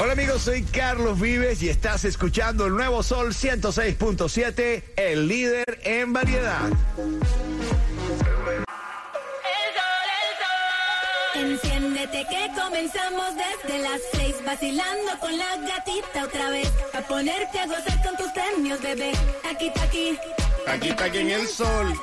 Hola 0.00 0.12
amigos, 0.12 0.42
soy 0.42 0.62
Carlos 0.62 1.20
Vives 1.20 1.60
y 1.60 1.68
estás 1.68 2.04
escuchando 2.04 2.66
el 2.66 2.74
nuevo 2.74 3.02
Sol 3.02 3.34
106.7, 3.34 4.84
el 4.96 5.26
líder 5.26 5.80
en 5.82 6.12
variedad. 6.12 6.70
Enciéndete 11.38 12.26
que 12.28 12.50
comenzamos 12.60 13.28
desde 13.36 13.78
las 13.78 14.00
seis 14.12 14.34
vacilando 14.44 15.18
con 15.20 15.36
la 15.38 15.56
gatita 15.56 16.24
otra 16.24 16.50
vez 16.50 16.68
a 16.94 17.00
ponerte 17.02 17.60
a 17.60 17.66
gozar 17.66 18.02
con 18.02 18.16
tus 18.16 18.30
premios 18.32 18.80
bebé 18.82 19.12
aquí 19.48 19.70
aquí 19.80 20.18
Aquí 20.66 20.88
está 20.90 21.04
aquí 21.04 21.18
en 21.18 21.30
el 21.30 21.48
sol. 21.48 21.94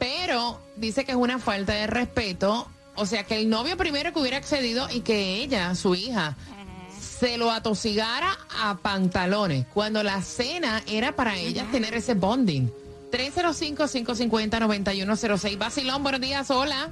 Pero 0.02 0.60
dice 0.74 1.04
que 1.04 1.12
es 1.12 1.16
una 1.16 1.38
falta 1.38 1.74
de 1.74 1.86
respeto. 1.86 2.66
O 2.96 3.06
sea, 3.06 3.22
que 3.22 3.36
el 3.36 3.48
novio 3.48 3.76
primero 3.76 4.12
que 4.12 4.18
hubiera 4.18 4.36
accedido 4.36 4.88
y 4.90 5.02
que 5.02 5.36
ella, 5.36 5.76
su 5.76 5.94
hija, 5.94 6.34
se 7.00 7.38
lo 7.38 7.52
atosigara 7.52 8.36
a 8.60 8.78
pantalones, 8.78 9.64
cuando 9.72 10.02
la 10.02 10.20
cena 10.22 10.82
era 10.88 11.12
para 11.12 11.38
ellas 11.38 11.70
tener 11.70 11.94
ese 11.94 12.14
bonding. 12.14 12.68
305-550-9106. 13.12 15.56
Basilón, 15.56 16.02
buenos 16.02 16.20
días, 16.20 16.50
hola. 16.50 16.90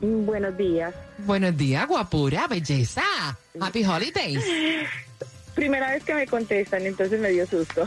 Buenos 0.00 0.54
días. 0.58 0.94
Buenos 1.18 1.56
días, 1.56 1.88
guapura, 1.88 2.46
belleza. 2.46 3.02
Happy 3.58 3.86
Holidays. 3.86 4.44
Primera 5.54 5.92
vez 5.92 6.04
que 6.04 6.14
me 6.14 6.26
contestan, 6.26 6.84
entonces 6.84 7.18
me 7.18 7.30
dio 7.30 7.46
susto. 7.46 7.86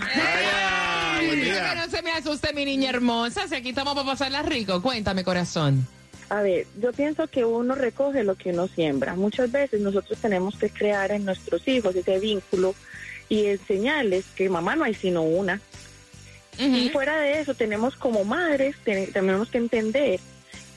Buen 1.26 1.76
no 1.76 1.90
se 1.90 2.02
me 2.02 2.12
asuste, 2.12 2.54
mi 2.54 2.66
niña 2.66 2.90
hermosa. 2.90 3.48
Si 3.48 3.56
aquí 3.56 3.70
estamos 3.70 3.94
para 3.96 4.06
pasarla 4.06 4.42
rico. 4.44 4.82
Cuéntame, 4.82 5.24
corazón. 5.24 5.88
A 6.30 6.42
ver, 6.42 6.66
yo 6.82 6.92
pienso 6.94 7.28
que 7.28 7.46
uno 7.46 7.76
recoge 7.76 8.24
lo 8.24 8.36
que 8.36 8.50
uno 8.52 8.68
siembra. 8.68 9.16
Muchas 9.16 9.52
veces 9.52 9.82
nosotros 9.82 10.18
tenemos 10.20 10.56
que 10.58 10.70
crear 10.70 11.12
en 11.12 11.26
nuestros 11.26 11.68
hijos 11.68 11.96
ese 11.96 12.20
vínculo 12.20 12.74
y 13.30 13.46
enseñarles 13.46 14.26
que 14.36 14.50
mamá 14.50 14.76
no 14.76 14.84
hay 14.86 14.94
sino 14.96 15.22
una. 15.22 15.62
Y 16.58 16.90
fuera 16.90 17.18
de 17.20 17.40
eso, 17.40 17.56
tenemos 17.56 17.96
como 17.96 18.24
madres, 18.24 18.76
ten- 18.84 19.12
tenemos 19.12 19.50
que 19.50 19.58
entender 19.58 20.20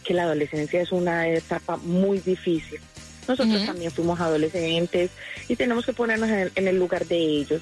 que 0.04 0.14
la 0.14 0.22
adolescencia 0.22 0.80
es 0.80 0.90
una 0.92 1.28
etapa 1.28 1.76
muy 1.76 2.18
difícil. 2.20 2.80
Nosotros 3.28 3.66
también 3.66 3.90
fuimos 3.90 4.20
adolescentes 4.20 5.10
y 5.48 5.56
tenemos 5.56 5.84
que 5.84 5.92
ponernos 5.92 6.28
en, 6.30 6.50
en 6.54 6.68
el 6.68 6.78
lugar 6.78 7.06
de 7.06 7.16
ellos. 7.18 7.60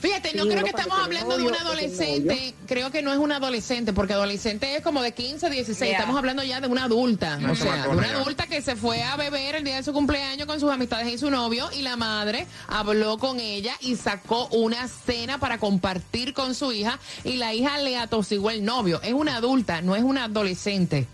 Fíjate, 0.00 0.32
no 0.34 0.44
Sí, 0.44 0.50
creo 0.50 0.62
que 0.62 0.70
estamos 0.70 0.98
hablando 0.98 1.36
de 1.36 1.42
un 1.44 1.54
adolescente. 1.54 2.54
Creo 2.66 2.90
que 2.90 3.02
no 3.02 3.12
es 3.12 3.18
un 3.18 3.32
adolescente, 3.32 3.92
porque 3.92 4.12
adolescente 4.12 4.76
es 4.76 4.82
como 4.82 5.02
de 5.02 5.12
15, 5.12 5.50
16. 5.50 5.78
Yeah. 5.78 5.98
Estamos 5.98 6.16
hablando 6.16 6.42
ya 6.44 6.60
de 6.60 6.68
una 6.68 6.84
adulta. 6.84 7.36
Una 7.38 7.52
o 7.52 7.56
sea, 7.56 7.82
de 7.82 7.88
una 7.88 8.10
adulta 8.10 8.46
que 8.46 8.62
se 8.62 8.76
fue 8.76 9.02
a 9.02 9.16
beber 9.16 9.56
el 9.56 9.64
día 9.64 9.76
de 9.76 9.82
su 9.82 9.92
cumpleaños 9.92 10.46
con 10.46 10.60
sus 10.60 10.70
amistades 10.70 11.12
y 11.12 11.18
su 11.18 11.30
novio. 11.30 11.68
Y 11.72 11.82
la 11.82 11.96
madre 11.96 12.46
habló 12.68 13.18
con 13.18 13.40
ella 13.40 13.74
y 13.80 13.96
sacó 13.96 14.46
una 14.48 14.86
cena 14.86 15.38
para 15.38 15.58
compartir 15.58 16.32
con 16.32 16.54
su 16.54 16.72
hija. 16.72 17.00
Y 17.24 17.34
la 17.34 17.52
hija 17.54 17.78
le 17.78 17.96
atosigó 17.96 18.50
el 18.50 18.64
novio. 18.64 19.00
Es 19.02 19.12
una 19.12 19.36
adulta, 19.36 19.82
no 19.82 19.96
es 19.96 20.04
una 20.04 20.24
adolescente. 20.24 21.08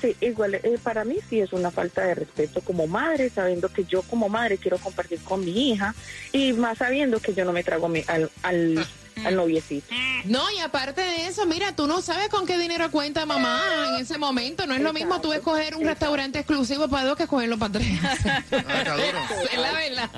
Sí, 0.00 0.14
igual, 0.20 0.54
eh, 0.56 0.78
para 0.82 1.04
mí 1.04 1.16
sí 1.28 1.40
es 1.40 1.52
una 1.52 1.70
falta 1.70 2.02
de 2.04 2.14
respeto 2.14 2.60
como 2.60 2.86
madre, 2.86 3.30
sabiendo 3.30 3.68
que 3.70 3.84
yo 3.84 4.02
como 4.02 4.28
madre 4.28 4.58
quiero 4.58 4.78
compartir 4.78 5.20
con 5.20 5.44
mi 5.44 5.70
hija 5.70 5.94
y 6.32 6.52
más 6.52 6.78
sabiendo 6.78 7.18
que 7.20 7.32
yo 7.34 7.44
no 7.44 7.52
me 7.52 7.64
trago 7.64 7.88
mi- 7.88 8.04
al, 8.06 8.30
al, 8.42 8.86
al 9.24 9.36
noviecito. 9.36 9.86
No, 10.24 10.50
y 10.50 10.58
aparte 10.58 11.02
de 11.02 11.26
eso, 11.26 11.46
mira, 11.46 11.74
tú 11.76 11.86
no 11.86 12.02
sabes 12.02 12.28
con 12.28 12.46
qué 12.46 12.58
dinero 12.58 12.90
cuenta 12.90 13.24
mamá 13.26 13.62
en 13.90 13.96
ese 14.02 14.18
momento. 14.18 14.66
No 14.66 14.74
es 14.74 14.80
lo 14.80 14.92
mismo 14.92 15.20
tú 15.20 15.32
escoger 15.32 15.76
un 15.76 15.84
restaurante 15.84 16.38
exclusivo 16.38 16.88
para 16.88 17.06
dos 17.06 17.16
que 17.16 17.24
escogerlo 17.24 17.58
para 17.58 17.72
tres. 17.72 17.86
Ah. 18.02 18.42
Es 19.52 19.58
la 19.58 19.72
verdad. 19.72 20.10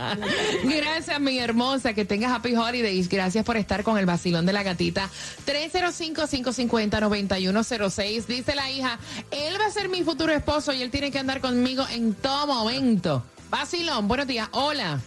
Gracias, 0.65 1.21
mi 1.21 1.39
hermosa. 1.39 1.93
Que 1.93 2.05
tengas 2.05 2.33
happy 2.33 2.55
holidays. 2.55 3.09
Gracias 3.09 3.45
por 3.45 3.57
estar 3.57 3.83
con 3.83 3.99
el 3.99 4.07
vacilón 4.07 4.47
de 4.47 4.53
la 4.53 4.63
gatita. 4.63 5.11
305-550-9106. 5.47 8.27
Dice 8.27 8.55
la 8.55 8.71
hija, 8.71 8.99
él 9.31 9.55
va 9.61 9.67
a 9.67 9.71
ser 9.71 9.89
mi 9.89 10.03
futuro 10.05 10.33
esposo 10.33 10.73
y 10.73 10.83
él 10.83 10.91
tiene 10.91 11.11
que 11.11 11.19
andar 11.19 11.41
conmigo 11.41 11.87
en 11.91 12.15
todo 12.15 12.47
momento. 12.47 13.25
Vacilón, 13.51 14.09
buenos 14.09 14.27
días. 14.27 14.49
Hola. 14.53 15.01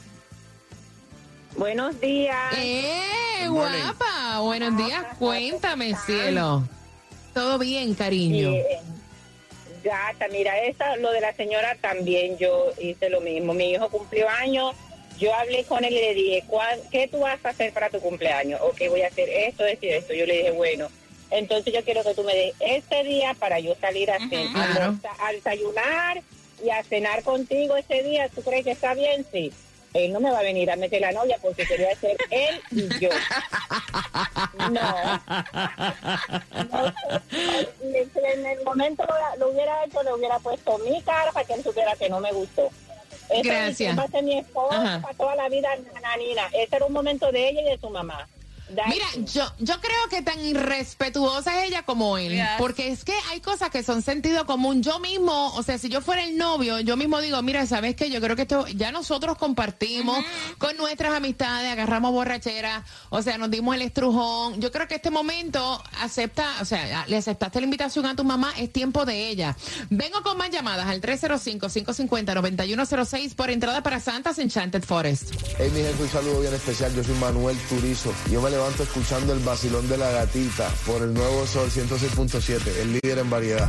Buenos 1.55 1.99
días. 1.99 2.53
¡Eh! 2.57 3.47
guapa. 3.49 4.39
Buenos 4.41 4.77
días. 4.77 5.03
Cuéntame, 5.19 5.95
cielo. 6.05 6.63
Todo 7.33 7.57
bien, 7.57 7.93
cariño. 7.93 8.51
Gata, 9.83 10.27
mira, 10.31 10.59
esa, 10.59 10.95
lo 10.97 11.11
de 11.11 11.21
la 11.21 11.33
señora 11.33 11.75
también 11.81 12.37
yo 12.37 12.71
hice 12.79 13.09
lo 13.09 13.19
mismo. 13.21 13.53
Mi 13.53 13.71
hijo 13.71 13.89
cumplió 13.89 14.29
años, 14.29 14.75
yo 15.17 15.33
hablé 15.33 15.63
con 15.63 15.83
él 15.83 15.93
y 15.93 15.99
le 16.01 16.13
dije, 16.13 16.43
"¿Cuál- 16.47 16.79
¿qué 16.91 17.07
tú 17.07 17.19
vas 17.21 17.39
a 17.43 17.49
hacer 17.49 17.73
para 17.73 17.89
tu 17.89 17.99
cumpleaños? 17.99 18.61
Ok, 18.63 18.81
voy 18.89 19.01
a 19.01 19.07
hacer 19.07 19.27
esto, 19.29 19.65
esto 19.65 19.85
y 19.85 19.89
esto. 19.89 20.13
Yo 20.13 20.25
le 20.27 20.37
dije, 20.37 20.51
bueno, 20.51 20.87
entonces 21.31 21.73
yo 21.73 21.83
quiero 21.83 22.03
que 22.03 22.13
tú 22.13 22.23
me 22.23 22.35
des 22.35 22.53
este 22.59 23.03
día 23.03 23.33
para 23.33 23.59
yo 23.59 23.73
salir 23.81 24.11
a, 24.11 24.19
cen- 24.19 24.49
a 24.55 24.73
Claro. 24.73 24.95
a 25.19 25.31
desayunar 25.31 26.21
y 26.63 26.69
a 26.69 26.83
cenar 26.83 27.23
contigo 27.23 27.75
ese 27.75 28.03
día. 28.03 28.29
¿Tú 28.29 28.43
crees 28.43 28.63
que 28.63 28.71
está 28.71 28.93
bien? 28.93 29.25
Sí. 29.31 29.51
Él 29.93 30.13
no 30.13 30.19
me 30.19 30.31
va 30.31 30.39
a 30.39 30.43
venir 30.43 30.71
a 30.71 30.75
meter 30.75 31.01
la 31.01 31.11
novia 31.11 31.37
porque 31.41 31.65
quería 31.65 31.93
ser 31.95 32.17
él 32.29 32.61
y 32.71 32.99
yo. 32.99 33.09
No. 34.71 34.95
En 38.23 38.45
el 38.45 38.63
momento 38.63 39.03
lo, 39.05 39.39
lo 39.39 39.51
hubiera 39.51 39.83
hecho, 39.83 40.01
le 40.03 40.13
hubiera 40.13 40.39
puesto 40.39 40.77
mi 40.79 41.01
cara 41.01 41.31
para 41.31 41.45
que 41.45 41.53
él 41.53 41.63
supiera 41.63 41.95
que 41.95 42.09
no 42.09 42.19
me 42.19 42.31
gustó. 42.31 42.69
Esa 43.29 43.43
Gracias. 43.43 43.97
Va 43.97 44.03
a 44.03 44.07
ser 44.07 44.23
mi 44.23 44.37
esposa 44.39 44.81
Ajá. 44.81 45.01
para 45.01 45.17
toda 45.17 45.35
la 45.35 45.49
vida, 45.49 45.69
nanina. 46.01 46.47
Ese 46.53 46.75
era 46.75 46.85
un 46.85 46.93
momento 46.93 47.31
de 47.31 47.49
ella 47.49 47.61
y 47.61 47.65
de 47.65 47.77
su 47.77 47.89
mamá. 47.89 48.27
That's 48.75 48.89
Mira, 48.89 49.05
yo, 49.25 49.43
yo 49.59 49.79
creo 49.81 50.07
que 50.09 50.21
tan 50.21 50.39
irrespetuosa 50.39 51.61
es 51.61 51.67
ella 51.69 51.83
como 51.83 52.17
él, 52.17 52.31
Yes. 52.33 52.47
porque 52.57 52.89
es 52.89 53.03
que 53.03 53.13
hay 53.29 53.39
cosas 53.41 53.69
que 53.69 53.83
son 53.83 54.01
sentido 54.01 54.45
común. 54.45 54.81
Yo 54.83 54.99
mismo, 54.99 55.53
o 55.55 55.63
sea, 55.63 55.77
si 55.77 55.89
yo 55.89 56.01
fuera 56.01 56.23
el 56.23 56.37
novio, 56.37 56.79
yo 56.79 56.95
mismo 56.97 57.19
digo, 57.21 57.41
mira, 57.41 57.65
¿sabes 57.65 57.95
qué? 57.95 58.09
Yo 58.09 58.21
creo 58.21 58.35
que 58.35 58.43
esto 58.43 58.67
ya 58.67 58.91
nosotros 58.91 59.37
compartimos 59.37 60.17
con 60.57 60.75
nuestras 60.77 61.13
amistades, 61.13 61.71
agarramos 61.71 62.11
borrachera, 62.11 62.83
o 63.09 63.21
sea, 63.21 63.37
nos 63.37 63.49
dimos 63.51 63.75
el 63.75 63.81
estrujón. 63.81 64.59
Yo 64.61 64.71
creo 64.71 64.87
que 64.87 64.95
este 64.95 65.09
momento 65.11 65.81
acepta, 65.99 66.47
o 66.61 66.65
sea, 66.65 67.05
le 67.07 67.17
aceptaste 67.17 67.59
la 67.59 67.65
invitación 67.65 68.05
a 68.05 68.15
tu 68.15 68.23
mamá, 68.23 68.53
es 68.57 68.71
tiempo 68.71 69.05
de 69.05 69.29
ella. 69.29 69.55
Vengo 69.89 70.21
con 70.23 70.37
más 70.37 70.49
llamadas 70.49 70.87
al 70.87 71.01
305-550-9106 71.01 73.35
por 73.35 73.49
entrada 73.49 73.83
para 73.83 73.99
Santas 73.99 74.39
Enchanted 74.39 74.83
Forest. 74.83 75.31
Hey, 75.57 75.69
mi 75.73 75.81
gente, 75.81 76.03
un 76.03 76.09
saludo 76.09 76.41
bien 76.41 76.53
especial. 76.53 76.93
Yo 76.95 77.03
soy 77.03 77.15
Manuel 77.15 77.57
Turizo. 77.69 78.13
Yo 78.31 78.41
me 78.41 78.49
levanto 78.49 78.60
escuchando 78.69 79.33
el 79.33 79.39
vacilón 79.39 79.87
de 79.89 79.97
la 79.97 80.11
gatita 80.11 80.69
por 80.85 81.01
el 81.01 81.13
nuevo 81.13 81.47
Sol 81.47 81.69
106.7, 81.69 82.61
el 82.81 82.93
líder 82.93 83.19
en 83.19 83.29
variedad. 83.29 83.67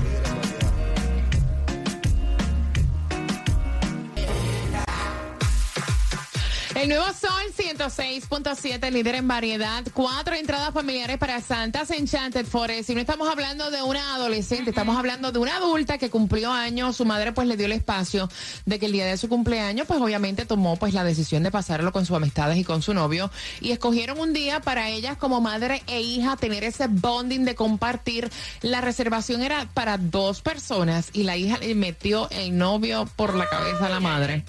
El 6.82 6.88
nuevo 6.88 7.06
Sol 7.12 7.30
106.7, 7.56 8.90
líder 8.90 9.14
en 9.14 9.28
variedad. 9.28 9.84
Cuatro 9.94 10.34
entradas 10.34 10.74
familiares 10.74 11.16
para 11.16 11.40
Santas 11.40 11.92
Enchanted 11.92 12.44
Forest. 12.44 12.90
Y 12.90 12.94
no 12.96 13.00
estamos 13.00 13.28
hablando 13.28 13.70
de 13.70 13.82
una 13.82 14.16
adolescente, 14.16 14.70
estamos 14.70 14.98
hablando 14.98 15.30
de 15.30 15.38
una 15.38 15.58
adulta 15.58 15.96
que 15.96 16.10
cumplió 16.10 16.50
años. 16.50 16.96
Su 16.96 17.04
madre 17.04 17.30
pues 17.30 17.46
le 17.46 17.56
dio 17.56 17.66
el 17.66 17.72
espacio 17.72 18.28
de 18.66 18.80
que 18.80 18.86
el 18.86 18.92
día 18.92 19.06
de 19.06 19.16
su 19.16 19.28
cumpleaños 19.28 19.86
pues 19.86 20.00
obviamente 20.00 20.44
tomó 20.44 20.74
pues 20.74 20.92
la 20.92 21.04
decisión 21.04 21.44
de 21.44 21.52
pasarlo 21.52 21.92
con 21.92 22.04
sus 22.04 22.16
amistades 22.16 22.58
y 22.58 22.64
con 22.64 22.82
su 22.82 22.94
novio. 22.94 23.30
Y 23.60 23.70
escogieron 23.70 24.18
un 24.18 24.32
día 24.32 24.60
para 24.60 24.90
ellas 24.90 25.16
como 25.16 25.40
madre 25.40 25.84
e 25.86 26.00
hija 26.00 26.36
tener 26.36 26.64
ese 26.64 26.88
bonding 26.88 27.44
de 27.44 27.54
compartir. 27.54 28.28
La 28.60 28.80
reservación 28.80 29.44
era 29.44 29.68
para 29.72 29.98
dos 29.98 30.42
personas 30.42 31.10
y 31.12 31.22
la 31.22 31.36
hija 31.36 31.58
le 31.58 31.76
metió 31.76 32.28
el 32.30 32.58
novio 32.58 33.08
por 33.14 33.36
la 33.36 33.48
cabeza 33.48 33.86
a 33.86 33.88
la 33.88 34.00
madre. 34.00 34.44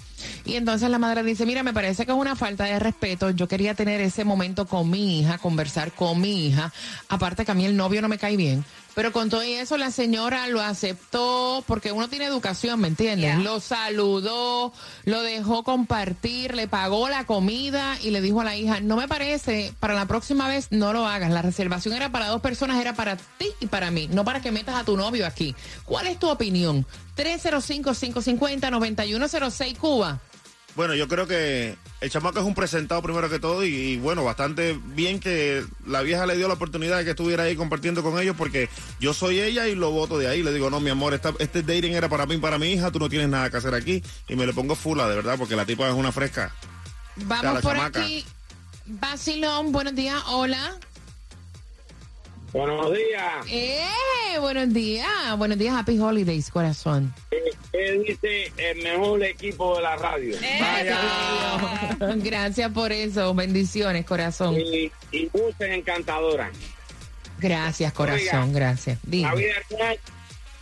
Y 0.45 0.55
entonces 0.55 0.89
la 0.89 0.99
madre 0.99 1.23
dice, 1.23 1.45
mira, 1.45 1.63
me 1.63 1.73
parece 1.73 2.05
que 2.05 2.11
es 2.11 2.17
una 2.17 2.35
falta 2.35 2.65
de 2.65 2.79
respeto. 2.79 3.29
Yo 3.31 3.47
quería 3.47 3.73
tener 3.73 4.01
ese 4.01 4.23
momento 4.23 4.65
con 4.67 4.89
mi 4.89 5.19
hija, 5.19 5.37
conversar 5.37 5.91
con 5.91 6.19
mi 6.19 6.47
hija. 6.47 6.71
Aparte 7.09 7.45
que 7.45 7.51
a 7.51 7.55
mí 7.55 7.65
el 7.65 7.75
novio 7.75 8.01
no 8.01 8.09
me 8.09 8.17
cae 8.17 8.37
bien. 8.37 8.63
Pero 8.95 9.11
con 9.11 9.29
todo 9.29 9.41
eso 9.41 9.77
la 9.77 9.91
señora 9.91 10.47
lo 10.47 10.61
aceptó 10.61 11.63
porque 11.67 11.91
uno 11.91 12.07
tiene 12.09 12.25
educación, 12.25 12.79
¿me 12.79 12.87
entiendes? 12.87 13.35
Yeah. 13.35 13.43
Lo 13.43 13.59
saludó, 13.59 14.71
lo 15.05 15.23
dejó 15.23 15.63
compartir, 15.63 16.53
le 16.53 16.67
pagó 16.67 17.09
la 17.09 17.25
comida 17.25 17.97
y 18.01 18.11
le 18.11 18.21
dijo 18.21 18.41
a 18.41 18.43
la 18.43 18.55
hija, 18.55 18.81
no 18.81 18.95
me 18.95 19.07
parece, 19.07 19.73
para 19.79 19.95
la 19.95 20.05
próxima 20.05 20.47
vez 20.47 20.67
no 20.69 20.93
lo 20.93 21.07
hagas. 21.07 21.31
La 21.31 21.41
reservación 21.41 21.95
era 21.95 22.11
para 22.11 22.27
dos 22.27 22.41
personas, 22.41 22.79
era 22.79 22.93
para 22.93 23.17
ti 23.17 23.47
y 23.59 23.65
para 23.65 23.89
mí, 23.89 24.07
no 24.11 24.23
para 24.23 24.41
que 24.41 24.51
metas 24.51 24.75
a 24.75 24.83
tu 24.83 24.95
novio 24.95 25.25
aquí. 25.25 25.55
¿Cuál 25.85 26.05
es 26.07 26.19
tu 26.19 26.29
opinión? 26.29 26.85
305-550-9106 27.17 29.77
Cuba. 29.77 30.19
Bueno, 30.75 30.95
yo 30.95 31.07
creo 31.07 31.27
que 31.27 31.75
el 32.01 32.09
chamaco 32.09 32.39
es 32.39 32.45
un 32.45 32.55
presentado 32.55 33.01
primero 33.03 33.29
que 33.29 33.37
todo 33.37 33.63
y, 33.63 33.67
y, 33.75 33.97
bueno, 33.97 34.23
bastante 34.23 34.79
bien 34.87 35.19
que 35.19 35.63
la 35.85 36.01
vieja 36.01 36.25
le 36.25 36.35
dio 36.35 36.47
la 36.47 36.55
oportunidad 36.55 36.97
de 36.97 37.03
que 37.03 37.11
estuviera 37.11 37.43
ahí 37.43 37.55
compartiendo 37.55 38.01
con 38.01 38.19
ellos 38.19 38.35
porque 38.35 38.69
yo 38.99 39.13
soy 39.13 39.39
ella 39.39 39.67
y 39.67 39.75
lo 39.75 39.91
voto 39.91 40.17
de 40.17 40.27
ahí. 40.27 40.41
Le 40.41 40.51
digo, 40.51 40.71
no, 40.71 40.79
mi 40.79 40.89
amor, 40.89 41.13
esta- 41.13 41.33
este 41.37 41.61
dating 41.61 41.93
era 41.93 42.09
para 42.09 42.25
mí, 42.25 42.37
para 42.37 42.57
mi 42.57 42.71
hija, 42.71 42.89
tú 42.89 42.97
no 42.97 43.07
tienes 43.07 43.29
nada 43.29 43.51
que 43.51 43.57
hacer 43.57 43.75
aquí 43.75 44.01
y 44.27 44.35
me 44.35 44.47
le 44.47 44.53
pongo 44.53 44.75
fula, 44.75 45.07
de 45.07 45.15
verdad, 45.15 45.35
porque 45.37 45.55
la 45.55 45.65
tipa 45.65 45.87
es 45.87 45.93
una 45.93 46.11
fresca. 46.11 46.51
Vamos 47.17 47.61
por 47.61 47.73
chamaca. 47.75 48.01
aquí. 48.03 48.25
Basilón, 48.87 49.71
buenos 49.71 49.93
días, 49.93 50.21
hola. 50.27 50.75
Buenos 52.53 52.93
días. 52.93 53.45
Eh, 53.49 54.37
buenos 54.39 54.71
días, 54.71 55.07
buenos 55.37 55.57
días, 55.57 55.75
Happy 55.75 55.97
Holidays, 55.97 56.51
corazón. 56.51 57.11
¿Qué 57.71 57.91
dice 57.93 58.51
el 58.57 58.83
mejor 58.83 59.23
equipo 59.23 59.75
de 59.75 59.81
la 59.81 59.95
radio? 59.95 60.37
Gracias 62.17 62.71
por 62.71 62.91
eso, 62.91 63.33
bendiciones, 63.33 64.05
corazón. 64.05 64.55
Y, 64.55 64.91
y 65.11 65.25
voces 65.33 65.71
encantadoras. 65.71 66.51
Gracias, 67.39 67.91
corazón, 67.91 68.49
Oiga, 68.49 68.59
gracias. 68.59 68.99
La 69.09 69.33
vida 69.33 69.55
real, 69.71 69.99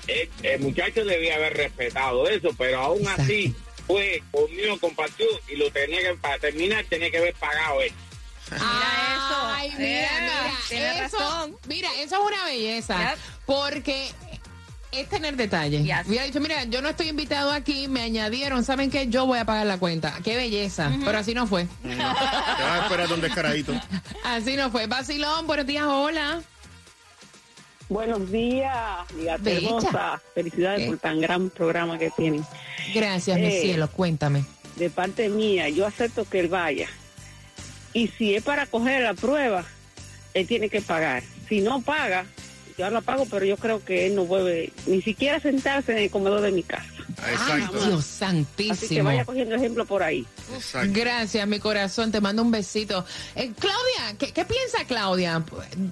el, 0.07 0.29
el 0.43 0.59
muchacho 0.61 1.03
debía 1.03 1.35
haber 1.35 1.57
respetado 1.57 2.29
eso, 2.29 2.51
pero 2.57 2.79
aún 2.79 3.05
así 3.05 3.53
fue 3.85 4.23
conmigo, 4.31 4.79
compartió 4.79 5.25
y 5.49 5.57
lo 5.57 5.69
tenía 5.71 5.99
que, 5.99 6.13
para 6.21 6.39
terminar, 6.39 6.85
tenía 6.87 7.11
que 7.11 7.17
haber 7.17 7.33
pagado 7.33 7.81
Ay, 8.59 9.71
mira, 9.77 9.87
Eh, 9.87 10.07
mira, 10.21 10.51
tiene 10.69 11.05
eso, 11.05 11.17
razón. 11.19 11.55
mira, 11.67 11.89
eso 11.99 12.15
es 12.15 12.21
una 12.33 12.45
belleza, 12.45 13.15
porque 13.45 14.11
es 14.91 15.07
tener 15.07 15.35
detalles. 15.37 15.83
Yes. 15.83 16.07
Hubiera 16.07 16.25
dicho, 16.25 16.39
mira, 16.41 16.63
yo 16.65 16.81
no 16.81 16.89
estoy 16.89 17.07
invitado 17.09 17.51
aquí, 17.51 17.87
me 17.87 18.01
añadieron, 18.01 18.63
¿saben 18.63 18.91
qué? 18.91 19.07
Yo 19.07 19.25
voy 19.25 19.39
a 19.39 19.45
pagar 19.45 19.65
la 19.65 19.77
cuenta. 19.77 20.17
Qué 20.23 20.35
belleza, 20.35 20.91
pero 21.05 21.17
así 21.19 21.33
no 21.33 21.47
fue. 21.47 21.67
Te 21.83 21.95
vas 21.95 22.17
a 22.19 22.83
esperar 22.83 23.11
un 23.13 23.21
descaradito. 23.21 23.73
Así 24.23 24.55
no 24.57 24.69
fue. 24.69 24.87
Basilón, 24.87 25.47
buenos 25.47 25.65
días, 25.65 25.85
hola. 25.87 26.41
Buenos 27.89 28.31
días, 28.31 28.79
mi 29.13 29.27
hermosa. 29.27 30.21
Felicidades 30.33 30.79
¿Qué? 30.81 30.87
por 30.87 30.97
tan 30.99 31.19
gran 31.19 31.49
programa 31.49 31.97
que 31.97 32.09
tienen. 32.11 32.45
Gracias, 32.93 33.37
mi 33.37 33.47
Eh. 33.47 33.61
cielo, 33.61 33.89
cuéntame. 33.89 34.45
De 34.77 34.89
parte 34.89 35.27
mía, 35.27 35.67
yo 35.69 35.85
acepto 35.85 36.23
que 36.23 36.39
él 36.39 36.47
vaya. 36.47 36.87
Y 37.93 38.07
si 38.07 38.35
es 38.35 38.43
para 38.43 38.65
coger 38.65 39.01
la 39.03 39.13
prueba, 39.13 39.65
él 40.33 40.47
tiene 40.47 40.69
que 40.69 40.81
pagar. 40.81 41.23
Si 41.49 41.61
no 41.61 41.81
paga, 41.81 42.25
yo 42.77 42.89
la 42.89 43.01
pago, 43.01 43.25
pero 43.29 43.45
yo 43.45 43.57
creo 43.57 43.83
que 43.83 44.07
él 44.07 44.15
no 44.15 44.25
vuelve 44.25 44.71
ni 44.87 45.01
siquiera 45.01 45.37
a 45.37 45.39
sentarse 45.39 45.91
en 45.91 45.97
el 45.99 46.09
comedor 46.09 46.41
de 46.41 46.51
mi 46.51 46.63
casa. 46.63 46.85
Ay, 47.21 47.63
Dios 47.85 48.05
santísimo. 48.05 48.73
Así 48.73 48.87
que 48.95 49.01
vaya 49.01 49.25
cogiendo 49.25 49.55
ejemplo 49.55 49.85
por 49.85 50.01
ahí. 50.01 50.25
Gracias, 50.85 51.47
mi 51.47 51.59
corazón. 51.59 52.11
Te 52.11 52.21
mando 52.21 52.41
un 52.41 52.51
besito. 52.51 53.05
Eh, 53.35 53.51
Claudia, 53.59 54.17
¿qué, 54.17 54.31
qué 54.31 54.45
piensa 54.45 54.79
Claudia? 54.87 55.43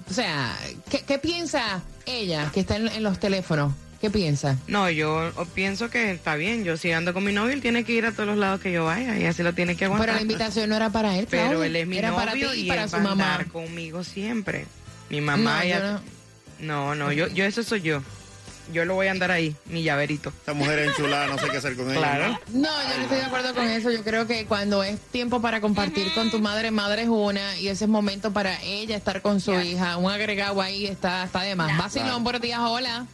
O 0.08 0.12
sea, 0.12 0.58
¿qué, 0.90 1.02
qué 1.06 1.18
piensa 1.18 1.82
ella 2.06 2.50
que 2.52 2.60
está 2.60 2.76
en, 2.76 2.88
en 2.88 3.02
los 3.02 3.20
teléfonos? 3.20 3.72
¿Qué 4.00 4.08
piensa? 4.10 4.56
No, 4.66 4.88
yo 4.88 5.30
pienso 5.54 5.90
que 5.90 6.10
está 6.10 6.34
bien. 6.36 6.64
Yo 6.64 6.76
si 6.78 6.90
ando 6.90 7.12
con 7.12 7.22
mi 7.22 7.32
novio, 7.32 7.52
él 7.52 7.60
tiene 7.60 7.84
que 7.84 7.92
ir 7.92 8.06
a 8.06 8.12
todos 8.12 8.26
los 8.26 8.38
lados 8.38 8.60
que 8.60 8.72
yo 8.72 8.86
vaya 8.86 9.18
y 9.18 9.26
así 9.26 9.42
lo 9.42 9.52
tiene 9.52 9.76
que 9.76 9.84
aguantar. 9.84 10.06
Pero 10.08 10.16
la 10.16 10.22
invitación 10.22 10.70
no 10.70 10.76
era 10.76 10.88
para 10.90 11.18
él, 11.18 11.26
Pero 11.30 11.48
Claudia. 11.50 11.66
él 11.66 11.76
es 11.76 11.86
mi 11.86 11.98
Era 11.98 12.08
novio 12.10 12.20
para 12.20 12.32
ti 12.32 12.40
y 12.54 12.60
y 12.64 12.68
para 12.68 12.84
él 12.84 12.88
su 12.88 12.96
va 12.96 13.02
a 13.02 13.04
mamá. 13.04 13.32
andar 13.34 13.46
conmigo 13.48 14.02
siempre. 14.02 14.66
Mi 15.10 15.20
mamá 15.20 15.58
No, 15.60 15.64
ya... 15.64 15.78
yo 15.78 15.84
no. 15.84 16.00
No, 16.60 16.94
no, 16.94 17.12
yo, 17.12 17.26
yo 17.28 17.44
eso 17.44 17.62
soy 17.62 17.82
yo. 17.82 18.02
Yo 18.72 18.84
lo 18.84 18.94
voy 18.94 19.08
a 19.08 19.10
andar 19.10 19.30
ahí, 19.32 19.56
mi 19.66 19.82
llaverito. 19.82 20.28
Esta 20.30 20.52
mujer 20.52 20.78
enchulada, 20.78 21.26
no 21.26 21.36
sé 21.38 21.48
qué 21.50 21.56
hacer 21.56 21.74
con 21.74 21.90
ella. 21.90 21.98
Claro. 21.98 22.40
No, 22.52 22.68
yo 22.68 22.96
no 22.98 23.02
estoy 23.02 23.16
de 23.18 23.24
acuerdo 23.24 23.54
con 23.54 23.66
eso. 23.66 23.90
Yo 23.90 24.04
creo 24.04 24.26
que 24.28 24.44
cuando 24.46 24.84
es 24.84 25.00
tiempo 25.10 25.40
para 25.42 25.60
compartir 25.60 26.12
con 26.14 26.30
tu 26.30 26.38
madre, 26.38 26.70
madre 26.70 27.02
es 27.02 27.08
una, 27.08 27.58
y 27.58 27.66
ese 27.68 27.84
es 27.84 27.90
momento 27.90 28.32
para 28.32 28.62
ella 28.62 28.96
estar 28.96 29.22
con 29.22 29.40
su 29.40 29.52
hija. 29.60 29.96
Un 29.96 30.10
agregado 30.10 30.62
ahí 30.62 30.86
está, 30.86 31.24
está 31.24 31.42
de 31.42 31.56
más. 31.56 31.76
Basilón, 31.76 32.22
buenos 32.22 32.40
días, 32.42 32.60
hola. 32.62 33.06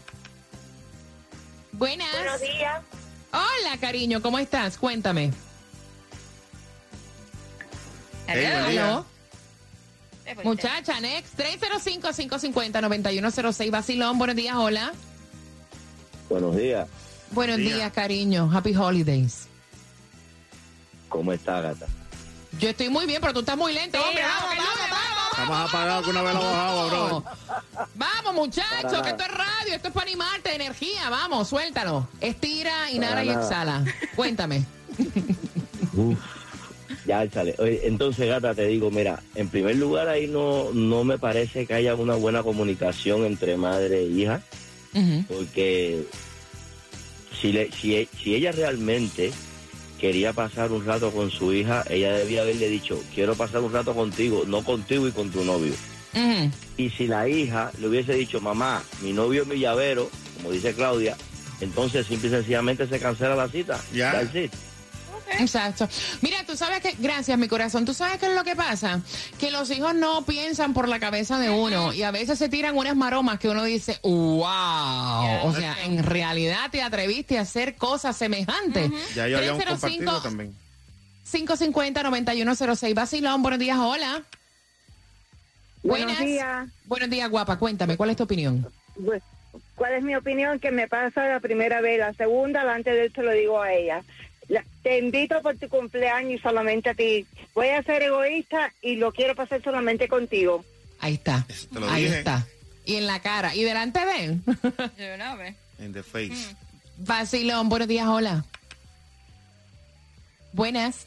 Buenas. 1.77 2.09
Buenos 2.13 2.41
días. 2.41 2.83
Hola, 3.33 3.77
cariño, 3.81 4.23
¿cómo 4.23 4.39
estás? 4.39 4.79
Cuéntame. 4.79 5.33
Hey, 8.27 8.47
buen 8.51 8.71
día. 8.71 8.87
Aló. 8.89 9.05
Muchacha, 10.43 10.99
next. 11.01 11.39
305-550-9106. 11.39 13.71
Basilón, 13.71 14.19
buenos 14.19 14.35
días, 14.37 14.57
hola. 14.57 14.93
Buenos 16.29 16.57
días, 16.57 16.89
Buenos 17.31 17.59
Día. 17.59 17.77
días, 17.77 17.93
cariño. 17.93 18.51
Happy 18.53 18.75
holidays. 18.75 19.47
¿cómo 21.09 21.33
está, 21.33 21.61
gata? 21.61 21.87
Yo 22.59 22.69
estoy 22.71 22.89
muy 22.89 23.07
bien, 23.07 23.21
pero 23.21 23.33
tú 23.33 23.39
estás 23.41 23.57
muy 23.57 23.73
lento. 23.73 24.03
hombre, 24.03 24.23
vamos, 24.23 24.57
vamos, 24.57 24.91
vamos, 24.91 25.06
Está 25.37 25.51
más 25.51 25.69
apagado 25.69 26.03
que 26.03 26.11
una 26.11 26.23
vela 26.23 26.41
bajada, 26.41 26.85
bro. 26.87 27.25
Vamos, 27.95 28.35
muchachos, 28.35 29.03
que 29.03 29.11
esto 29.11 29.23
es 29.23 29.31
radio, 29.31 29.75
esto 29.75 29.89
es 29.89 29.95
para 29.95 30.07
animarte, 30.07 30.55
energía. 30.55 31.11
Vamos, 31.11 31.49
suéltalo. 31.49 32.09
Estira, 32.23 32.91
inhala 32.91 33.23
y 33.23 33.29
nada. 33.29 33.43
exhala. 33.43 33.85
Cuéntame. 34.15 34.65
Uf, 35.93 36.19
ya 37.05 37.31
sale. 37.31 37.55
Oye, 37.59 37.83
entonces, 37.85 38.27
gata, 38.27 38.55
te 38.55 38.67
digo, 38.67 38.91
mira, 38.91 39.23
en 39.35 39.51
primer 39.51 39.77
lugar 39.77 40.09
ahí 40.09 40.27
no, 40.27 40.71
no 40.73 41.05
me 41.05 41.19
parece 41.19 41.67
que 41.67 41.75
haya 41.75 41.95
una 41.97 42.15
buena 42.15 42.43
comunicación 42.43 43.27
entre 43.27 43.59
madre 43.59 44.05
e 44.05 44.07
hija, 44.07 44.41
porque 45.29 46.07
si, 47.39 47.53
le, 47.53 47.71
si, 47.73 48.09
si 48.23 48.35
ella 48.35 48.53
realmente 48.53 49.35
quería 50.01 50.33
pasar 50.33 50.73
un 50.73 50.85
rato 50.85 51.11
con 51.11 51.31
su 51.31 51.53
hija, 51.53 51.85
ella 51.89 52.13
debía 52.13 52.43
haberle 52.43 52.69
dicho, 52.69 53.03
quiero 53.15 53.35
pasar 53.35 53.63
un 53.63 53.73
rato 53.73 53.95
contigo, 53.95 54.45
no 54.47 54.63
contigo 54.63 55.09
y 55.09 55.13
con 55.13 55.31
tu 55.31 55.45
novio. 55.45 55.75
Y 56.77 56.91
si 56.91 57.07
la 57.07 57.29
hija 57.29 57.71
le 57.79 57.89
hubiese 57.89 58.15
dicho, 58.15 58.41
mamá, 58.41 58.83
mi 59.03 59.13
novio 59.13 59.43
es 59.43 59.49
mi 59.49 59.59
llavero, 59.59 60.11
como 60.37 60.51
dice 60.51 60.75
Claudia, 60.75 61.17
entonces 61.61 62.07
simple 62.07 62.29
y 62.29 62.33
sencillamente 62.33 62.87
se 62.87 62.99
cancela 62.99 63.37
la 63.37 63.49
cita. 63.49 63.81
Ya. 63.93 64.13
Exacto. 65.39 65.89
Mira, 66.21 66.45
tú 66.47 66.57
sabes 66.57 66.81
que, 66.81 66.95
gracias 66.99 67.39
mi 67.39 67.49
corazón, 67.49 67.85
tú 67.85 67.95
sabes 67.95 68.19
qué 68.19 68.27
es 68.27 68.35
lo 68.35 68.45
que 68.45 68.57
pasa, 68.57 69.01
que 69.39 69.51
los 69.51 69.71
hijos 69.71 69.95
no 69.95 70.25
piensan 70.25 70.75
por 70.75 70.89
la 70.89 70.99
cabeza 70.99 71.39
de 71.39 71.51
uno 71.51 71.93
y 71.93 72.03
a 72.03 72.11
veces 72.11 72.39
se 72.39 72.49
tiran 72.49 72.77
unas 72.77 72.97
maromas 72.97 73.39
que 73.39 73.49
uno 73.49 73.65
dice, 73.65 73.99
wow, 74.03 74.43
o 75.45 75.55
sea, 75.57 75.77
en 75.85 76.03
realidad 76.03 76.71
te 76.71 76.83
atreviste 76.83 77.39
a 77.39 77.43
hacer 77.43 77.77
cosas 77.77 78.17
semejantes. 78.17 78.91
Ya 79.15 79.29
yo 79.29 79.39
habíamos 79.39 79.63
305 79.63 80.05
compartido 80.05 80.23
también. 80.23 80.55
550-9106, 81.31 82.95
Basilón, 82.95 83.43
buenos 83.43 83.61
días, 83.61 83.79
hola. 83.79 84.23
Buenos 85.83 86.19
días. 86.19 86.69
Buenos 86.85 87.11
días, 87.11 87.29
guapa, 87.29 87.59
cuéntame, 87.59 87.97
¿cuál 87.97 88.11
es 88.11 88.17
tu 88.17 88.25
opinión? 88.25 88.67
Pues, 89.05 89.23
¿Cuál 89.75 89.93
es 89.93 90.03
mi 90.03 90.17
opinión? 90.17 90.59
Que 90.59 90.71
me 90.71 90.89
pasa 90.89 91.27
la 91.27 91.41
primera 91.41 91.81
vez, 91.81 91.99
la 91.99 92.13
segunda, 92.15 92.61
delante 92.61 92.93
de 92.93 93.11
se 93.11 93.23
lo 93.23 93.33
digo 93.33 93.61
a 93.61 93.73
ella. 93.73 94.03
La- 94.49 94.65
te 94.83 94.99
invito 94.99 95.41
por 95.43 95.57
tu 95.57 95.69
cumpleaños 95.69 96.33
y 96.33 96.39
solamente 96.39 96.91
a 96.91 96.95
ti. 96.95 97.27
Voy 97.55 97.69
a 97.69 97.83
ser 97.83 98.03
egoísta 98.03 98.73
y 98.83 98.97
lo 98.97 99.13
quiero 99.13 99.35
pasar 99.35 99.63
solamente 99.63 100.09
contigo. 100.09 100.65
Ahí 101.01 101.15
está, 101.15 101.47
lo 101.73 101.89
ahí 101.91 102.05
dije. 102.05 102.19
está. 102.19 102.47
Y 102.85 102.95
en 102.97 103.07
la 103.07 103.21
cara, 103.21 103.55
y 103.55 103.65
delante 103.65 104.01
de 104.05 104.25
él. 104.25 104.41
En 105.79 105.93
the 105.93 106.03
face. 106.03 106.55
Vacilón, 106.99 107.69
buenos 107.69 107.89
días, 107.89 108.07
hola. 108.07 108.45
Buenas. 110.53 111.07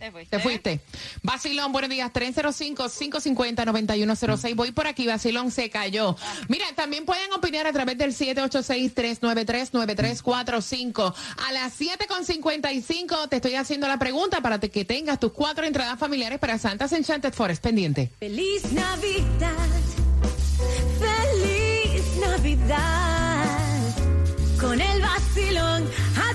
Te 0.00 0.10
fuiste. 0.10 0.34
Te 0.34 0.42
fuiste. 0.42 0.80
Vacilón, 1.22 1.70
buenos 1.72 1.90
días. 1.90 2.10
305-550-9106. 2.10 4.54
Voy 4.54 4.72
por 4.72 4.86
aquí. 4.86 5.06
Vacilón 5.06 5.50
se 5.50 5.68
cayó. 5.68 6.16
Mira, 6.48 6.64
también 6.74 7.04
pueden 7.04 7.30
opinar 7.34 7.66
a 7.66 7.72
través 7.72 7.98
del 7.98 8.14
786-393-9345. 8.14 11.14
A 11.46 11.52
las 11.52 11.78
7.55 11.78 13.28
te 13.28 13.36
estoy 13.36 13.56
haciendo 13.56 13.86
la 13.88 13.98
pregunta 13.98 14.40
para 14.40 14.58
que 14.58 14.86
tengas 14.86 15.20
tus 15.20 15.32
cuatro 15.32 15.66
entradas 15.66 15.98
familiares 15.98 16.38
para 16.38 16.56
Santas 16.56 16.92
Enchanted 16.92 17.34
Forest. 17.34 17.62
Pendiente. 17.62 18.10
Feliz 18.18 18.72
Navidad, 18.72 19.68
feliz 20.98 22.16
Navidad. 22.16 23.44
Con 24.58 24.80
el 24.80 25.02
vacilón, 25.02 25.86
a 26.16 26.32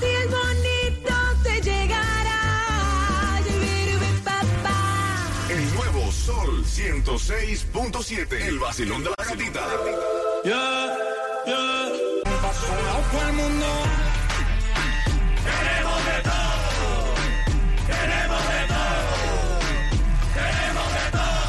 106.7. 6.75 8.33
El 8.33 8.59
vacilón 8.59 9.01
de 9.01 9.09
la 9.09 9.23
gatita. 9.23 9.61
Yeah, 10.43 10.97
yeah. 11.45 11.87
el 13.27 13.33
mundo. 13.33 13.65
Queremos 15.45 16.05
de 16.05 16.21
todo. 16.21 17.15
Queremos 17.87 18.43
de 18.51 18.61
todo. 18.67 19.03
Queremos 20.35 20.87
de 20.97 21.05
todo. 21.11 21.47